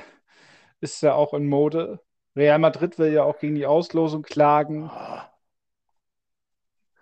[0.81, 2.01] ist ja auch in Mode.
[2.37, 4.85] Real Madrid will ja auch gegen die Auslosung klagen.
[4.85, 5.21] Oh.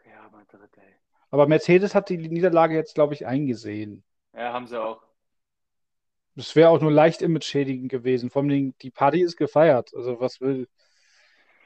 [0.04, 0.94] Real Madrid, ey.
[1.30, 4.04] Aber Mercedes hat die Niederlage jetzt, glaube ich, eingesehen.
[4.32, 5.02] Ja, haben sie auch.
[6.36, 8.30] Das wäre auch nur leicht image-schädigend gewesen.
[8.30, 9.92] Vor allem die Party ist gefeiert.
[9.94, 10.68] Also was will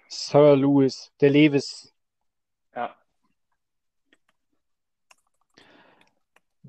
[0.08, 1.92] Sir Lewis, der Lewis.
[2.74, 2.96] Ja.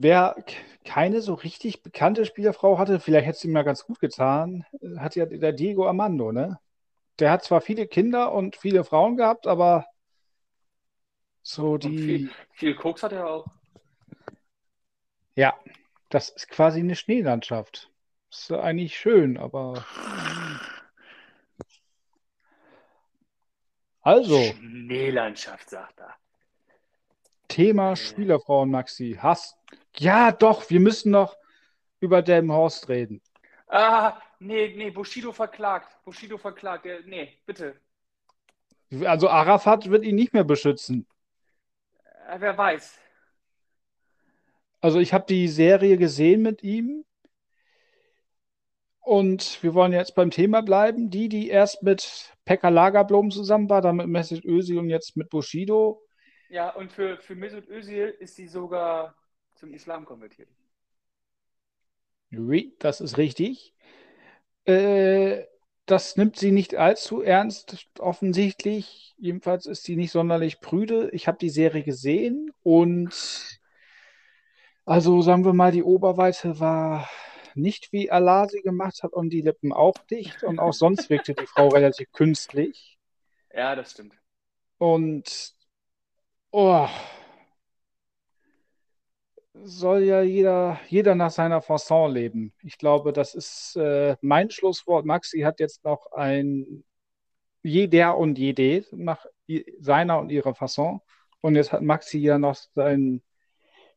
[0.04, 0.36] Wer
[0.84, 4.66] keine so richtig bekannte Spielerfrau hatte, vielleicht hätte es ihm ja ganz gut getan,
[4.98, 6.60] hat ja der Diego Armando, ne?
[7.20, 9.86] Der hat zwar viele Kinder und viele Frauen gehabt, aber
[11.44, 13.46] so Und die, viel, viel Koks hat er auch.
[15.36, 15.54] ja,
[16.10, 17.92] das ist quasi eine Schneelandschaft.
[18.32, 19.86] Ist ja eigentlich schön, aber
[24.02, 26.16] also, Schneelandschaft, sagt er.
[27.48, 27.96] Thema Äh.
[27.96, 29.18] Spielerfrauen, Maxi.
[29.22, 29.58] Hast,
[29.98, 31.38] ja, doch, wir müssen noch
[32.00, 33.22] über Delmenhorst reden.
[33.68, 35.98] Ah, nee, nee, Bushido verklagt.
[36.04, 36.86] Bushido verklagt.
[36.86, 37.80] Der, nee, bitte.
[39.06, 41.08] Also Arafat wird ihn nicht mehr beschützen.
[42.28, 43.00] Äh, wer weiß.
[44.82, 47.06] Also ich habe die Serie gesehen mit ihm
[49.00, 51.10] und wir wollen jetzt beim Thema bleiben.
[51.10, 55.30] Die, die erst mit Pekka Lagerblom zusammen war, dann mit Mesut Özil und jetzt mit
[55.30, 56.04] Bushido.
[56.50, 59.16] Ja, und für, für Mesut Özil ist sie sogar
[59.62, 60.50] zum Islam konvertiert.
[62.32, 63.76] Oui, das ist richtig.
[64.66, 65.44] Äh,
[65.86, 69.14] das nimmt sie nicht allzu ernst, offensichtlich.
[69.18, 71.12] Jedenfalls ist sie nicht sonderlich prüde.
[71.12, 73.60] Ich habe die Serie gesehen und
[74.86, 77.08] also sagen wir mal, die Oberweite war
[77.54, 81.36] nicht wie Allah sie gemacht hat und die Lippen auch dicht und auch sonst wirkte
[81.36, 82.98] die Frau relativ künstlich.
[83.54, 84.16] Ja, das stimmt.
[84.80, 85.54] Und
[86.50, 86.88] oh,
[89.64, 92.54] soll ja jeder, jeder nach seiner Fasson leben.
[92.64, 95.06] Ich glaube, das ist äh, mein Schlusswort.
[95.06, 96.84] Maxi hat jetzt noch ein
[97.64, 99.26] jeder und jede nach
[99.80, 101.02] seiner und ihrer Fasson.
[101.42, 103.22] Und jetzt hat Maxi ja noch sein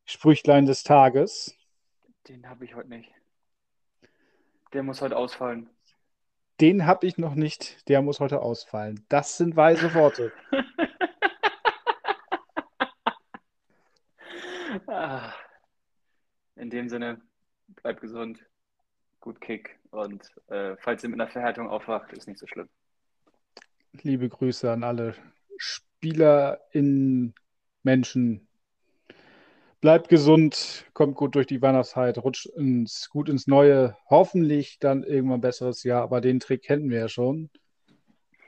[0.05, 1.55] Sprüchlein des Tages.
[2.29, 3.11] Den habe ich heute nicht.
[4.73, 5.71] Der muss heute ausfallen.
[6.61, 7.89] Den habe ich noch nicht.
[7.89, 9.05] Der muss heute ausfallen.
[9.09, 10.33] Das sind weise Worte.
[14.89, 15.33] Ah.
[16.57, 17.21] In dem Sinne,
[17.83, 18.45] bleibt gesund,
[19.21, 22.69] gut Kick und äh, falls ihr mit einer Verhärtung aufwacht, ist nicht so schlimm.
[24.03, 25.15] Liebe Grüße an alle
[25.57, 27.35] Spieler in
[27.83, 28.47] Menschen.
[29.81, 33.97] Bleibt gesund, kommt gut durch die Weihnachtszeit, rutscht ins, gut ins Neue.
[34.09, 37.51] Hoffentlich dann irgendwann besseres Jahr, aber den Trick kennen wir ja schon.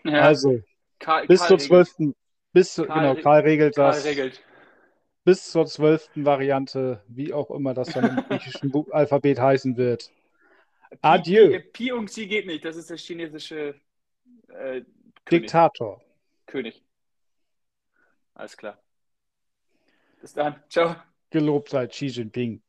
[0.04, 0.61] Ja, Also,
[0.98, 1.88] Karl, bis Karl zur regelt.
[1.88, 2.14] 12.
[2.52, 4.04] Bis zu, Karl genau, Karl regelt Karl das.
[4.04, 4.42] regelt.
[5.27, 6.24] Bis zur 12.
[6.24, 10.12] Variante, wie auch immer das dann im griechischen Alphabet heißen wird.
[11.03, 11.59] Adieu.
[11.72, 13.74] Pi, und Xi geht nicht, das ist der chinesische
[14.49, 14.83] äh.
[15.29, 16.01] Diktator.
[16.47, 16.85] König.
[18.35, 18.79] Alles klar.
[20.20, 20.62] Bis dann.
[20.68, 20.95] Ciao.
[21.31, 22.62] Gelobt sei Xi Jinping.